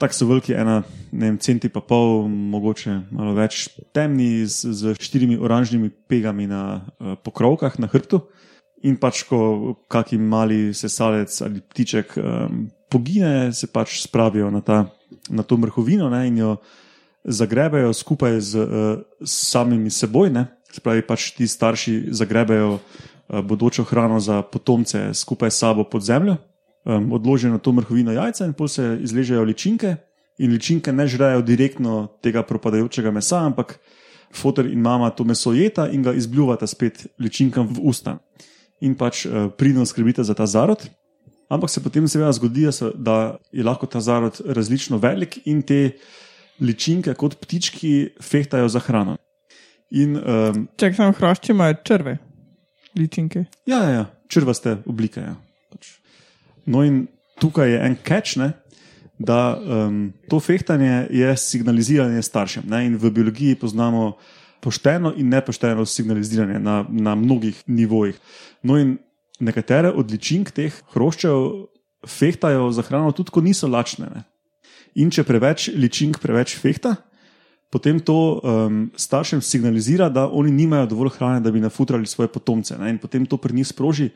tako 0.00 0.16
so 0.16 0.26
veliki, 0.26 0.54
ena, 0.56 0.80
ne 1.12 1.28
vem, 1.28 1.38
centi 1.38 1.68
pa 1.68 1.82
pol, 1.84 2.24
mogoče 2.28 2.94
malo 3.12 3.34
več 3.36 3.68
temni, 3.92 4.46
z, 4.48 4.72
z 4.72 4.94
štirimi 4.96 5.36
oranžnimi 5.36 5.90
pegami 6.08 6.48
na 6.48 6.80
uh, 6.80 7.14
pokrovkah, 7.20 7.76
na 7.78 7.90
hrbtu. 7.90 8.24
In 8.88 8.96
pač, 8.96 9.26
ko 9.28 9.76
kaki 9.92 10.16
mali 10.16 10.72
sesalec 10.72 11.34
ali 11.44 11.60
ptiček 11.60 12.16
um, 12.16 12.64
pogine, 12.88 13.52
se 13.52 13.68
pač 13.68 14.00
spravijo 14.00 14.48
na, 14.48 14.64
ta, 14.64 14.86
na 15.28 15.44
to 15.44 15.60
mrhovino 15.60 16.08
ne, 16.08 16.24
in 16.32 16.40
jo 16.40 16.56
zagrebejo 17.28 17.92
skupaj 17.92 18.40
z 18.40 18.64
uh, 18.64 19.04
samimi 19.20 19.92
seboj. 19.92 20.32
Ne. 20.32 20.48
Se 20.72 20.80
pravi, 20.80 21.04
pač 21.04 21.34
ti 21.36 21.44
starši 21.44 22.08
zagrebejo 22.16 22.78
uh, 22.78 23.09
bodočo 23.42 23.84
hrano 23.84 24.20
za 24.20 24.42
potomce 24.42 25.14
skupaj 25.14 25.50
s 25.50 25.58
sabo 25.58 25.84
pod 25.84 26.02
zemljo, 26.02 26.36
um, 26.84 27.12
odložijo 27.12 27.52
na 27.52 27.58
to 27.58 27.72
mrhovino 27.72 28.12
jajca 28.12 28.46
in 28.46 28.52
pol 28.52 28.68
se 28.68 28.98
izležejo 29.02 29.44
ličinke. 29.44 29.96
In 30.38 30.52
ličinke 30.52 30.92
ne 30.92 31.06
žrejo 31.06 31.42
direktno 31.42 32.08
tega 32.22 32.42
propadajočega 32.42 33.10
mesa, 33.10 33.42
ampak 33.44 33.78
fotor 34.32 34.66
in 34.66 34.80
mama 34.80 35.10
to 35.10 35.24
meso 35.24 35.52
jeta 35.52 35.88
in 35.88 36.02
ga 36.02 36.14
izbljuvata 36.16 36.66
spet 36.66 37.06
ličinkam 37.18 37.68
v 37.68 37.82
usta. 37.82 38.18
In 38.80 38.94
pač 38.96 39.26
uh, 39.26 39.50
pridno 39.56 39.84
skrbite 39.86 40.24
za 40.24 40.34
ta 40.34 40.46
zarod. 40.46 40.88
Ampak 41.50 41.70
se 41.70 41.82
potem 41.82 42.08
seveda 42.08 42.32
zgodi, 42.32 42.68
da 42.94 43.36
je 43.52 43.64
lahko 43.64 43.86
ta 43.86 44.00
zarod 44.00 44.40
različno 44.46 44.98
velik 44.98 45.40
in 45.44 45.62
te 45.62 45.96
ličinke 46.60 47.14
kot 47.14 47.36
ptički 47.40 48.14
fehtajo 48.22 48.68
za 48.68 48.78
hrano. 48.78 49.16
In 49.90 50.16
um, 50.16 50.68
Čak 50.76 50.94
samo 50.94 51.12
hrošči 51.12 51.52
imajo 51.52 51.74
črve, 51.84 52.18
ličinke. 52.98 53.44
Ja, 53.66 53.82
ja, 53.84 53.90
ja 53.90 54.04
črvaste 54.30 54.78
oblike. 54.86 55.20
Ja. 55.20 55.36
Pač. 55.72 55.96
No, 56.70 56.84
in 56.86 57.06
tukaj 57.42 57.72
je 57.72 57.80
en 57.86 57.96
catch, 58.06 58.38
ne, 58.40 58.52
da 59.20 59.56
um, 59.56 60.12
to 60.30 60.40
fehtanje 60.40 61.06
je 61.12 61.32
signaliziranje 61.36 62.22
staršem. 62.24 62.64
Ne, 62.70 62.84
in 62.88 62.96
v 63.00 63.10
biologiji 63.12 63.58
poznamo 63.60 64.14
pošteno 64.60 65.12
in 65.16 65.28
nepošteno 65.32 65.84
signaliziranje 65.88 66.60
na, 66.60 66.84
na 66.88 67.14
mnogih 67.14 67.62
nivojih. 67.66 68.16
No, 68.62 68.78
in 68.80 68.98
nekatere 69.40 69.92
od 69.92 70.10
ličink 70.12 70.52
teh 70.56 70.74
hroščev 70.94 71.46
fehtajo 72.08 72.70
za 72.72 72.84
hrano, 72.84 73.12
tudi 73.12 73.32
ko 73.32 73.44
niso 73.44 73.68
lačne. 73.68 74.08
Ne. 74.08 74.24
In 75.00 75.12
če 75.12 75.24
preveč 75.24 75.68
ličink 75.76 76.20
preveč 76.20 76.56
fehta, 76.58 76.96
potem 77.70 78.00
to 78.00 78.40
um, 78.42 78.90
staršem 78.96 79.42
signalizira, 79.42 80.08
da 80.08 80.26
oni 80.28 80.50
nimajo 80.50 80.86
dovolj 80.86 81.14
hrane, 81.18 81.40
da 81.40 81.50
bi 81.50 81.60
nafutrali 81.60 82.06
svoje 82.06 82.28
potomce. 82.28 82.78
Ne? 82.78 82.90
In 82.90 82.98
potem 82.98 83.26
to 83.26 83.36
pri 83.36 83.54
njih 83.54 83.66
sproži 83.66 84.10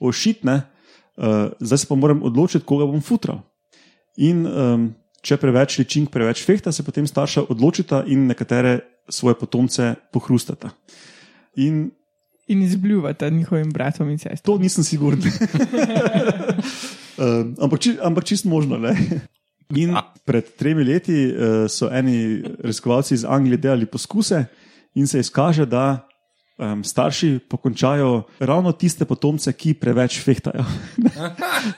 ošitne, 0.00 0.62
uh, 1.16 1.50
zdaj 1.60 1.78
se 1.78 1.86
pa 1.86 1.94
moram 1.94 2.22
odločiti, 2.22 2.64
koga 2.64 2.86
bom 2.86 3.02
futral. 3.02 3.42
In 4.16 4.46
um, 4.46 4.92
če 5.22 5.36
preveč 5.36 5.78
ličink 5.78 6.10
preveč 6.10 6.44
fehta, 6.46 6.72
se 6.72 6.82
potem 6.82 7.06
starša 7.06 7.46
odločita 7.50 8.04
in 8.06 8.26
nekatere 8.30 8.80
svoje 9.08 9.34
potomce 9.34 9.94
pohrustata. 10.12 10.70
In 11.56 11.90
In 12.50 12.62
izbljuvata 12.62 13.28
njihovim 13.28 13.70
bratom 13.70 14.10
in 14.10 14.18
sestram. 14.18 14.38
to 14.42 14.58
nisem 14.58 14.84
siguren. 14.84 15.22
um, 17.18 17.54
ampak, 17.64 17.80
či, 17.80 17.96
ampak 18.02 18.24
čist 18.24 18.44
možno. 18.44 18.78
Ne? 18.78 18.96
In 19.76 19.96
pred 20.24 20.54
tremi 20.58 20.84
leti 20.84 21.26
uh, 21.26 21.64
so 21.70 21.88
eni 21.92 22.42
raziskovalci 22.62 23.14
iz 23.14 23.24
Anglije 23.24 23.56
delali 23.56 23.86
poskuse 23.86 24.44
in 24.94 25.06
se 25.06 25.20
izkaže, 25.20 25.66
da 25.66 26.08
um, 26.58 26.84
starši 26.84 27.38
pokončajo 27.48 28.22
ravno 28.38 28.72
tiste 28.72 29.04
potomce, 29.04 29.52
ki 29.52 29.74
preveč 29.74 30.20
fehtajo. 30.24 30.64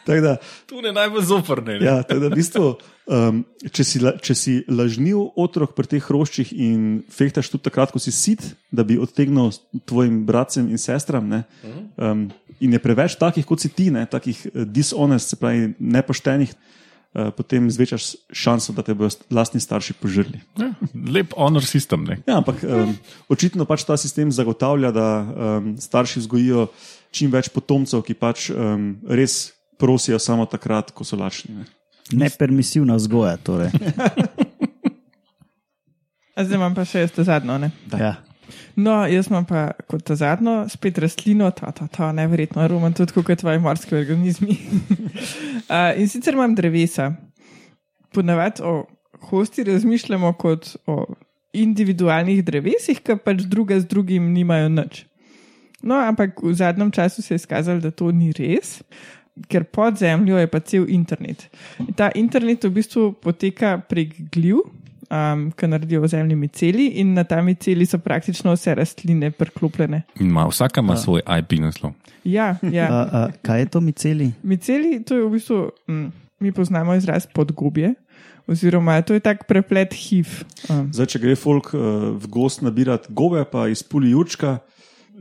Da, 0.07 0.37
Tu 0.67 0.81
je 0.81 0.93
najbolj 0.93 1.25
zoprne. 1.25 1.77
ja, 1.83 2.03
da 2.09 2.29
v 2.29 2.35
bistvu, 2.35 2.75
um, 3.07 3.43
če, 3.69 3.85
si, 3.85 4.01
če 4.01 4.35
si 4.37 4.55
lažniv 4.69 5.21
otrok 5.37 5.75
pri 5.77 5.91
teh 5.95 6.05
hroščih 6.05 6.53
in 6.57 7.03
fehtaš 7.13 7.51
tudi 7.53 7.67
takrat, 7.69 7.93
ko 7.93 8.01
si 8.01 8.13
sit, 8.13 8.45
da 8.73 8.85
bi 8.85 8.97
odtegnil 9.01 9.53
tvojim 9.85 10.23
bratcem 10.29 10.71
in 10.73 10.81
sestram, 10.81 11.29
ne, 11.29 11.43
um, 12.01 12.27
in 12.65 12.77
je 12.77 12.81
preveč 12.81 13.19
takih, 13.21 13.45
kot 13.45 13.61
si 13.61 13.69
ti, 13.69 13.91
ne, 13.93 14.07
takih 14.09 14.41
eh, 14.47 14.65
dishonest, 14.65 15.35
se 15.35 15.41
pravi 15.41 15.75
nepoštenih, 15.79 16.55
potem 17.37 17.71
zvečaš 17.71 18.15
šanso, 18.35 18.73
da 18.75 18.83
te 18.83 18.95
bodo 18.95 19.15
lastni 19.31 19.61
starši 19.63 19.95
požrli. 20.03 20.41
Ja, 20.59 20.73
lep 21.15 21.35
honor 21.39 21.63
sistem. 21.67 22.03
Ne? 22.09 22.19
Ja, 22.27 22.41
ampak 22.41 22.65
um, 22.67 22.97
očitno 23.31 23.67
pač 23.71 23.87
ta 23.87 23.97
sistem 24.01 24.33
zagotavlja, 24.35 24.91
da 24.95 25.07
um, 25.23 25.75
starši 25.79 26.25
vzgojijo 26.25 26.67
čim 27.15 27.31
več 27.31 27.53
potomcev, 27.55 28.03
ki 28.03 28.19
pač 28.19 28.49
um, 28.51 28.97
res 29.07 29.55
prosijo 29.79 30.19
samo 30.19 30.47
takrat, 30.51 30.91
ko 30.91 31.07
so 31.07 31.19
lačni. 31.19 31.55
Ne. 31.55 31.71
Nepermisivna 32.27 32.99
vzgoja. 32.99 33.39
Torej. 33.47 33.71
Zdaj 36.35 36.57
imam 36.59 36.75
pa 36.75 36.83
še 36.83 37.07
jaz 37.07 37.15
to 37.15 37.23
zadnjo. 37.27 37.57
Ne? 37.63 37.71
Ja. 37.95 38.17
No, 38.77 39.05
jaz 39.07 39.29
imam 39.31 39.47
pa 39.47 39.69
kot 39.91 40.05
ta 40.09 40.17
zadnjo 40.19 40.65
spet 40.73 40.99
rastlino, 41.03 41.51
ta, 41.55 41.73
ta, 41.73 41.87
ta 41.89 42.11
neverjetno 42.13 42.67
roman, 42.69 42.95
tudi 42.97 43.15
kot 43.17 43.39
tvoji 43.41 43.63
morski 43.63 43.97
organizmi. 43.97 44.57
uh, 45.71 45.93
in 45.97 46.09
sicer 46.11 46.35
imam 46.35 46.55
drevesa. 46.55 47.13
Ponavadi 48.15 48.63
o 48.63 48.85
hosti 49.31 49.65
razmišljamo 49.65 50.33
kot 50.39 50.77
o 50.87 51.05
individualnih 51.55 52.43
drevesih, 52.45 53.01
ki 53.01 53.19
pač 53.25 53.45
druga 53.51 53.79
z 53.81 53.89
drugim 53.91 54.33
nimajo 54.35 54.69
nič. 54.75 55.05
No, 55.85 55.99
ampak 56.01 56.41
v 56.43 56.55
zadnjem 56.57 56.91
času 56.91 57.23
se 57.23 57.35
je 57.35 57.43
izkazalo, 57.43 57.81
da 57.81 57.91
to 57.93 58.09
ni 58.11 58.33
res, 58.33 58.81
ker 59.51 59.67
pod 59.69 59.99
zemljo 60.01 60.39
je 60.41 60.49
pa 60.49 60.61
cel 60.61 60.89
internet. 60.89 61.49
In 61.79 61.93
ta 61.93 62.09
internet 62.15 62.65
v 62.65 62.73
bistvu 62.79 63.13
poteka 63.21 63.77
prek 63.89 64.17
gljiv, 64.33 64.65
um, 65.11 65.49
ki 65.57 65.69
naredijo 65.69 66.03
v 66.03 66.11
zemlji 66.13 66.37
miceli, 66.37 66.87
in 67.01 67.15
na 67.15 67.25
ta 67.25 67.43
miceli 67.43 67.87
so 67.87 67.99
praktično 67.99 68.55
vse 68.55 68.75
rastline 68.75 69.31
priklopljene. 69.31 70.03
In 70.21 70.31
ima, 70.31 70.47
vsaka 70.49 70.81
ima 70.81 70.97
svoj 70.97 71.23
IP 71.39 71.59
naslov. 71.61 71.95
Ja, 72.25 72.57
ja. 72.63 72.89
A, 72.89 73.01
a, 73.13 73.25
kaj 73.43 73.61
je 73.61 73.71
to 73.77 73.81
miceli? 73.81 74.33
Miceli, 74.43 75.03
to 75.05 75.17
je 75.17 75.27
v 75.27 75.31
bistvu, 75.37 75.59
mm, 75.89 76.07
mi 76.41 76.53
poznamo 76.53 76.95
izraz 76.95 77.27
podgobje, 77.27 77.95
oziroma 78.47 79.01
to 79.03 79.15
je 79.15 79.21
tak 79.21 79.47
preplet 79.49 79.95
HIV. 79.95 80.45
Um, 80.69 80.89
Zdaj, 80.93 81.15
če 81.15 81.21
gre 81.21 81.37
folk 81.37 81.73
uh, 81.75 82.15
v 82.17 82.31
gost 82.33 82.65
nabirati 82.65 83.13
gobe, 83.13 83.45
pa 83.49 83.69
izpuli 83.69 84.13
jučka, 84.13 84.59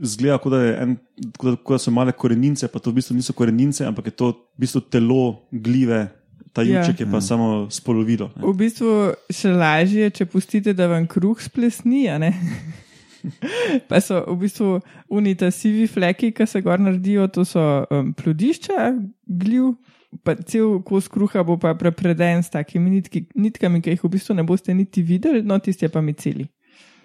zgleda, 0.02 0.38
kot 0.42 0.52
da, 0.52 0.60
je 0.62 0.74
en, 0.82 0.96
kot 1.38 1.50
da, 1.50 1.56
kot 1.56 1.76
da 1.76 1.82
so 1.84 1.92
male 1.94 2.12
korenince, 2.16 2.68
pa 2.68 2.82
to 2.82 2.90
v 2.90 3.00
bistvu 3.00 3.16
niso 3.18 3.34
korenince, 3.36 3.84
ampak 3.86 4.10
je 4.10 4.16
to 4.16 4.32
v 4.32 4.64
bistvu 4.64 4.82
telo 4.90 5.22
gljive, 5.52 6.06
ta 6.54 6.62
Ja. 6.62 6.80
juček 6.80 7.00
je 7.00 7.06
pa 7.10 7.20
samo 7.20 7.66
spolovilo. 7.70 8.30
ne. 8.36 8.46
v 8.46 8.54
bistvu 8.56 8.92
še 9.28 9.50
lažje, 9.50 10.10
če 10.10 10.24
pustite, 10.26 10.72
da 10.72 10.86
vam 10.86 11.06
kruh 11.06 11.34
splesni. 11.42 12.06
a 12.08 12.18
ne? 12.18 12.32
Pa 13.88 14.00
so 14.04 14.20
v 14.28 14.36
bistvu 14.44 14.80
unita 15.08 15.48
sivi 15.50 15.86
fleki, 15.88 16.28
ki 16.36 16.46
se 16.46 16.60
gor 16.60 16.76
naredijo, 16.80 17.24
to 17.32 17.44
so 17.44 17.86
um, 17.88 18.12
plodišča, 18.12 18.90
gljiv, 19.24 19.70
pa 20.22 20.34
cel 20.36 20.76
kos 20.84 21.08
kruha 21.08 21.42
bo 21.42 21.56
pa 21.58 21.72
prepreden 21.74 22.42
s 22.44 22.52
takimi 22.52 22.90
nitki, 22.98 23.24
nitkami, 23.34 23.80
ki 23.80 23.96
jih 23.96 24.04
v 24.04 24.10
bistvu 24.12 24.36
ne 24.36 24.44
boste 24.44 24.74
niti 24.76 25.02
videli, 25.02 25.40
no 25.42 25.56
tiste 25.58 25.88
pa 25.88 26.02
mi 26.04 26.12
celi. 26.14 26.46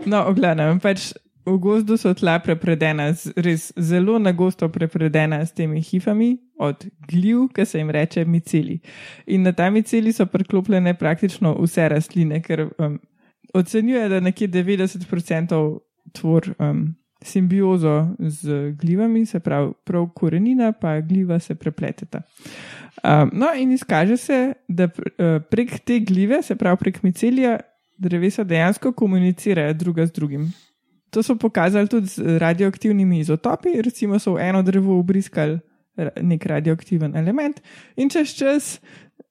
No, 0.06 0.26
ogledam, 0.28 0.80
pač 0.84 1.14
v 1.50 1.58
gozdu 1.60 1.98
so 1.98 2.14
tla 2.14 2.38
prepredena, 2.40 3.10
res 3.36 3.70
zelo 3.78 4.20
nagosto 4.20 4.70
prepredena 4.70 5.42
s 5.46 5.54
temi 5.58 5.82
hifami 5.82 6.38
od 6.60 6.86
gljiv, 7.08 7.48
ki 7.56 7.66
se 7.66 7.80
jim 7.80 7.90
reče 7.90 8.26
miceli. 8.26 8.80
In 9.28 9.44
na 9.48 9.54
ta 9.54 9.70
miceli 9.70 10.14
so 10.14 10.26
priklopljene 10.26 10.94
praktično 10.98 11.56
vse 11.60 11.90
rastline, 11.90 12.42
ker 12.42 12.68
um, 12.78 13.00
ocenjuje, 13.54 14.10
da 14.10 14.20
nekje 14.20 14.48
90% 14.48 15.60
tvor 16.14 16.54
um, 16.60 16.88
simbiozo 17.22 18.08
z 18.20 18.72
glivami, 18.80 19.26
se 19.26 19.40
pravi, 19.40 19.72
prav 19.84 20.08
korenina 20.16 20.72
pa 20.72 21.02
gljiva 21.02 21.40
se 21.40 21.56
prepleteta. 21.56 22.22
Um, 23.04 23.32
no, 23.34 23.48
in 23.56 23.72
izkaže 23.72 24.18
se, 24.18 24.54
da 24.68 24.84
eh, 24.84 25.40
prek 25.50 25.80
te 25.80 26.00
gljive, 26.00 26.42
se 26.44 26.56
pravi 26.56 26.78
prek 26.78 27.04
micelija, 27.04 27.60
drevesa 27.98 28.44
dejansko 28.44 28.92
komunicirajo 28.92 29.74
druga 29.74 30.06
z 30.06 30.12
drugim. 30.12 30.54
To 31.10 31.24
so 31.24 31.36
pokazali 31.36 31.88
tudi 31.88 32.08
z 32.08 32.38
radioaktivnimi 32.40 33.20
izotopi, 33.20 33.82
recimo 33.82 34.20
so 34.20 34.36
v 34.38 34.46
eno 34.50 34.62
drevo 34.64 35.00
obriskali 35.00 35.60
nek 36.22 36.46
radioaktiven 36.46 37.16
element, 37.18 37.62
in 37.96 38.10
čez 38.10 38.34
čas 38.38 38.80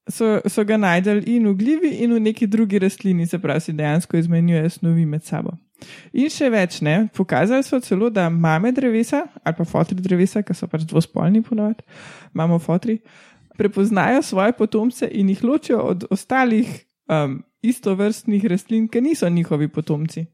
so, 0.08 0.40
so 0.44 0.64
ga 0.64 0.76
najdel 0.76 1.22
in 1.26 1.46
v 1.48 1.54
gljivi, 1.56 1.92
in 2.04 2.12
v 2.12 2.20
neki 2.20 2.46
drugi 2.46 2.78
rastlini, 2.78 3.26
se 3.26 3.38
pravi, 3.38 3.60
si 3.60 3.72
dejansko 3.72 4.16
izmenjujejo 4.16 4.70
snovi 4.70 5.06
med 5.06 5.24
sabo. 5.24 5.54
In 6.12 6.30
še 6.32 6.50
več, 6.50 6.80
ne, 6.82 7.06
pokazali 7.14 7.62
so 7.62 7.78
celo, 7.80 8.10
da 8.10 8.26
mame 8.28 8.72
drevesa 8.74 9.26
ali 9.44 9.58
pa 9.58 9.66
fotri 9.68 9.98
drevesa, 10.02 10.42
ki 10.42 10.56
so 10.56 10.66
pač 10.70 10.86
dvospolni, 10.88 11.44
ponovadi, 11.46 11.86
imamo 12.34 12.58
fotri, 12.58 12.98
prepoznajo 13.58 14.22
svoje 14.22 14.54
potomce 14.58 15.08
in 15.10 15.30
jih 15.30 15.44
ločijo 15.44 15.82
od 15.92 16.08
ostalih 16.14 16.68
um, 17.10 17.40
istovrstnih 17.62 18.44
rastlin, 18.50 18.88
ki 18.88 19.02
niso 19.02 19.28
njihovi 19.30 19.68
potomci. 19.68 20.26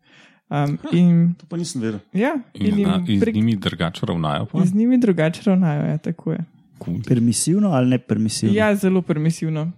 Um, 0.51 0.79
in, 0.93 1.35
To 1.39 1.47
pa 1.49 1.57
nisem 1.57 1.81
vedel. 1.83 2.01
ja, 2.13 2.35
In, 2.55 2.67
in 2.67 2.73
in, 2.79 2.79
jim 2.79 3.03
in 3.09 3.21
z 3.21 3.33
njimi 3.35 3.57
drugače 3.57 4.07
ravnajo. 4.07 4.47
pa? 4.47 4.65
z 4.65 4.75
njimi 4.75 4.99
drugače 4.99 5.43
ravnajo, 5.47 5.87
ja, 5.87 5.99
tako 5.99 6.33
je. 6.33 6.45
Cool. 6.85 6.97
Permisivno 7.09 7.71
ali 7.71 7.89
ne 7.89 7.99
permisivno? 7.99 8.55
Ja, 8.57 8.75
zelo 8.75 9.03
permisivno. 9.03 9.71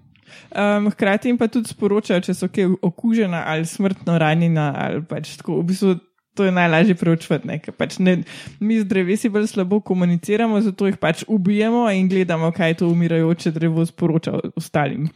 Um, 0.51 0.91
hkrati 0.91 1.29
jim 1.29 1.39
pa 1.39 1.47
tudi 1.49 1.69
sporočajo, 1.69 2.21
če 2.21 2.35
so 2.35 2.49
kaj 2.49 2.67
okužena 2.83 3.45
ali 3.47 3.67
smrtno 3.67 4.19
ranjena. 4.19 4.73
Ali 4.77 5.03
pač 5.05 5.37
tako, 5.37 5.61
v 5.61 5.65
bistvu 5.71 5.95
to 6.35 6.45
je 6.45 6.53
najlažje 6.53 6.95
preučiti. 6.95 7.47
ne, 7.47 7.59
ker 7.59 7.73
Pač 7.75 7.99
ne, 7.99 8.23
mi 8.61 8.81
z 8.81 8.85
drevesi 8.85 9.29
bolj 9.29 9.47
slabo 9.47 9.81
komuniciramo, 9.81 10.61
zato 10.61 10.87
jih 10.87 10.97
pač 10.97 11.25
ubijemo 11.29 11.87
in 11.91 12.09
gledamo, 12.09 12.51
kaj 12.53 12.75
to 12.75 12.89
umirajoče 12.89 13.51
drevo 13.51 13.87
sporoča 13.87 14.41
ostalim. 14.57 15.09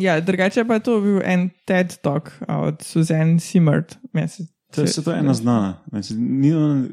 Ja, 0.00 0.20
drugače 0.20 0.64
pa 0.64 0.74
je 0.74 0.80
to 0.80 1.00
bil 1.00 1.20
en 1.24 1.50
TED 1.64 1.96
talk 2.02 2.32
od 2.48 2.82
Suzanne 2.82 3.40
Simard. 3.40 3.94
To 4.74 4.80
je, 4.80 4.88
se, 4.88 5.04
to 5.04 5.12
ena 5.12 5.34
znana. 5.34 5.82
Ni 6.16 6.54
ona 6.54 6.84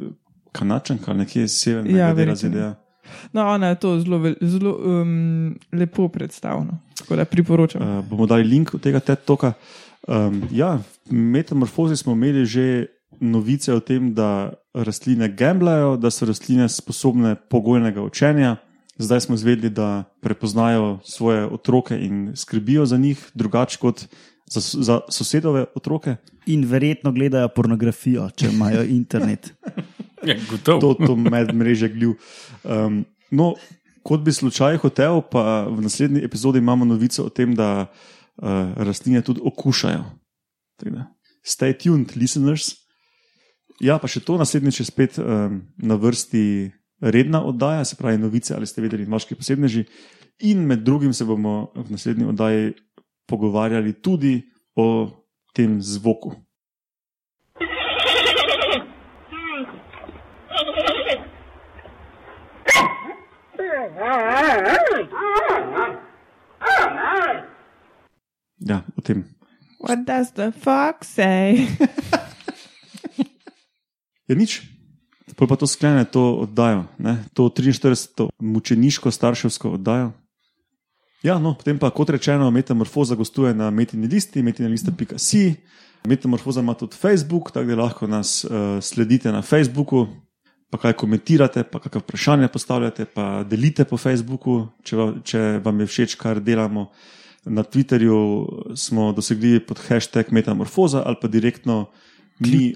kanačanka, 0.51 1.13
nekje 1.13 1.43
iz 1.43 1.59
severnega 1.61 1.97
Ja, 1.97 2.13
dela. 2.13 2.35
ZDA. 2.35 2.75
No, 3.33 3.47
ona 3.47 3.67
je 3.67 3.75
to 3.75 3.99
zelo, 3.99 4.33
zelo 4.41 4.75
um, 4.75 5.55
lepo 5.71 6.07
predstavila. 6.07 6.79
Tako 6.99 7.15
da 7.15 7.25
priporočam. 7.25 7.81
Uh, 7.81 8.05
bomo 8.05 8.25
dali 8.25 8.43
link 8.43 8.73
od 8.73 8.81
tega 8.81 8.99
TED 8.99 9.23
toka. 9.25 9.53
Um, 10.07 10.43
ja, 10.51 10.79
v 11.09 11.13
metamorfozi 11.13 11.97
smo 11.97 12.13
imeli 12.13 12.45
že 12.45 12.85
novice 13.19 13.73
o 13.73 13.79
tem, 13.79 14.13
da 14.13 14.53
rastline 14.73 15.29
gamblajo, 15.29 15.97
da 15.97 16.11
so 16.11 16.25
rastline 16.25 16.69
sposobne 16.69 17.35
pogojnega 17.35 18.01
učenja. 18.01 18.55
Zdaj 18.97 19.21
smo 19.21 19.35
izvedeli, 19.35 19.69
da 19.69 20.03
prepoznajo 20.21 20.99
svoje 21.05 21.45
otroke 21.45 21.97
in 22.01 22.31
skrbijo 22.35 22.85
za 22.85 22.97
njih, 22.97 23.31
drugače 23.33 23.77
kot 23.77 24.05
za, 24.45 24.61
za 24.83 24.99
sosedove 25.09 25.65
otroke. 25.75 26.15
In 26.45 26.65
verjetno 26.65 27.11
gledajo 27.11 27.49
pornografijo, 27.55 28.29
če 28.35 28.49
imajo 28.53 28.83
internet. 28.83 29.53
Ja, 30.25 30.35
gotovo. 30.49 30.81
to, 30.81 31.05
to 31.05 31.15
medmreže 31.15 31.89
gljiv. 31.89 32.15
Um, 32.63 33.05
no, 33.31 33.53
kot 34.03 34.23
bi 34.25 34.33
slučaj 34.33 34.79
hotel, 34.81 35.21
pa 35.31 35.67
v 35.69 35.81
naslednji 35.85 36.23
epizodi 36.25 36.59
imamo 36.59 36.85
novico 36.85 37.27
o 37.27 37.29
tem, 37.29 37.53
da 37.55 37.85
uh, 37.85 38.47
rastline 38.75 39.21
tudi 39.21 39.43
okušajo. 39.43 40.03
Tako 40.79 40.95
da, 40.95 41.05
Stay 41.47 41.77
tuned, 41.77 42.11
listeners. 42.15 42.73
Ja, 43.79 43.99
pa 44.01 44.09
še 44.09 44.19
to 44.25 44.35
naslednjič 44.41 44.81
je 44.81 44.85
spet 44.89 45.19
um, 45.21 45.61
na 45.77 45.95
vrsti 45.95 46.73
redna 47.01 47.43
oddaja, 47.43 47.85
se 47.85 47.95
pravi 47.95 48.17
novice 48.17 48.55
ali 48.55 48.67
ste 48.67 48.81
vedeli, 48.81 49.05
vaški 49.05 49.35
posebneži. 49.35 49.85
In 50.39 50.65
med 50.65 50.79
drugim 50.79 51.13
se 51.13 51.25
bomo 51.25 51.71
v 51.75 51.91
naslednji 51.91 52.25
oddaji 52.25 52.73
pogovarjali 53.27 54.01
tudi 54.01 54.49
o 54.75 55.09
tem 55.53 55.81
zvoku. 55.81 56.35
Ja, 68.59 68.83
o 68.97 69.01
tem. 69.01 69.23
What 69.79 70.05
does 70.05 70.33
the 70.33 70.51
fox 70.51 71.07
say? 71.07 71.57
Je 74.27 74.35
nič. 74.35 74.76
Pol 75.37 75.45
pa 75.45 75.55
to 75.55 75.67
sklene 75.69 76.01
to 76.09 76.41
oddajo, 76.41 76.87
ne? 76.97 77.19
to 77.37 77.45
43. 77.49 78.29
mučeniško 78.41 79.11
starševsko 79.11 79.77
oddajo. 79.77 80.11
Ja, 81.21 81.37
no, 81.41 81.53
potem 81.57 81.77
pa, 81.77 81.89
kot 81.93 82.09
rečeno, 82.13 82.49
Metamorfoza 82.53 83.15
gostuje 83.15 83.53
na 83.53 83.69
metini 83.69 84.07
listi, 84.09 84.41
metinalista.si. 84.41 85.43
Metamorfoza 86.07 86.61
ima 86.61 86.73
tudi 86.73 86.97
Facebook, 86.97 87.51
tako 87.51 87.69
da 87.69 87.75
lahko 87.75 88.07
nas 88.07 88.45
uh, 88.45 88.81
sledite 88.81 89.31
na 89.31 89.41
Facebooku, 89.41 90.07
pa 90.69 90.77
kaj 90.81 90.93
komentirate, 90.93 91.63
pa 91.69 91.79
kakšne 91.79 92.01
vprašanja 92.01 92.49
postavljate, 92.53 93.05
pa 93.05 93.43
delite 93.49 93.85
po 93.85 93.97
Facebooku, 93.97 94.67
če, 94.83 94.97
va, 94.97 95.07
če 95.23 95.43
vam 95.65 95.81
je 95.81 95.89
všeč, 95.89 96.17
kar 96.21 96.41
delamo. 96.41 96.89
Na 97.45 97.63
Twitterju 97.63 98.75
smo 98.75 99.11
dosegli 99.15 99.61
pod 99.63 99.79
hashtag 99.85 100.33
Metamorfoza 100.35 101.05
ali 101.05 101.15
pa 101.21 101.29
direktno 101.31 101.85
mi. 102.39 102.73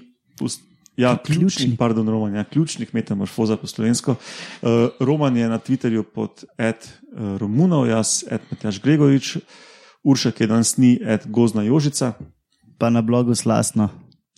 Ja, 0.96 1.16
Ključni. 1.16 1.38
ključni, 1.38 1.76
pardon, 1.76 2.08
Roman, 2.08 2.34
ja, 2.34 2.44
ključnih 2.44 2.94
metamorfoza 2.94 3.56
po 3.56 3.66
slovensko. 3.66 4.10
Uh, 4.62 4.68
Roman 5.00 5.36
je 5.36 5.48
na 5.48 5.58
Twitterju 5.58 6.02
pod 6.02 6.44
Ed 6.58 6.76
uh, 6.84 7.36
Romunov, 7.40 7.86
jaz 7.88 8.24
Ed 8.30 8.40
Matjaš 8.50 8.80
Gregorič, 8.82 9.36
Urša, 10.04 10.30
ki 10.30 10.44
je 10.44 10.48
danes 10.50 10.76
ni 10.76 10.98
Ed 11.00 11.24
Gozna 11.26 11.62
Jožica. 11.62 12.12
Pa 12.78 12.90
na 12.90 13.02
blogu 13.02 13.34
slasno. 13.34 13.88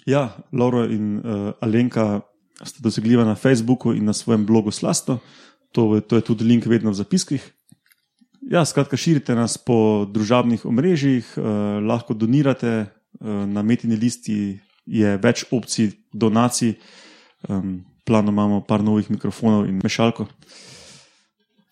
Ja, 0.06 0.36
Laura 0.52 0.86
in 0.86 1.18
uh, 1.18 1.52
Alenka 1.60 2.20
sta 2.62 2.78
dosegljiva 2.82 3.24
na 3.24 3.34
Facebooku 3.34 3.92
in 3.92 4.04
na 4.04 4.12
svojem 4.12 4.46
blogu 4.46 4.70
Slasto. 4.70 5.18
To, 5.72 6.00
to 6.00 6.16
je 6.16 6.22
tudi 6.22 6.44
link 6.44 6.66
vedno 6.66 6.90
v 6.90 6.94
zapiskih. 6.94 7.42
Ja, 8.44 8.64
skratka, 8.64 8.96
širite 8.96 9.34
nas 9.34 9.56
po 9.58 10.04
družabnih 10.06 10.66
omrežjih, 10.68 11.24
uh, 11.36 11.44
lahko 11.82 12.14
donirate 12.14 12.84
uh, 12.84 13.48
na 13.48 13.62
metini 13.62 13.96
listi 13.96 14.60
je 14.84 15.16
več 15.22 15.44
opcij 15.50 15.92
donacij. 16.12 16.76
Um, 17.48 17.84
plano 18.04 18.30
imamo 18.30 18.60
par 18.60 18.82
novih 18.82 19.10
mikrofonov 19.10 19.68
in 19.68 19.80
mešalko. 19.82 20.28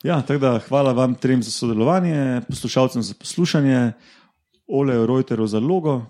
Ja, 0.02 0.22
da 0.26 0.58
hvala 0.68 0.92
vam 0.92 1.14
trem 1.14 1.42
za 1.42 1.50
sodelovanje, 1.50 2.42
poslušalcem 2.48 3.02
za 3.02 3.14
poslušanje, 3.14 3.92
Ole 4.66 5.06
Reuteru 5.06 5.46
za 5.46 5.60
logo. 5.60 6.02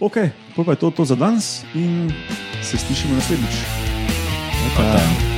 Ok, 0.00 0.14
pa 0.56 0.72
je 0.72 0.76
to, 0.76 0.90
to 0.90 1.04
za 1.04 1.14
danes 1.14 1.64
in 1.74 2.12
se 2.62 2.78
slišimo 2.78 3.14
naslednjič. 3.14 3.54
Pa, 4.76 5.31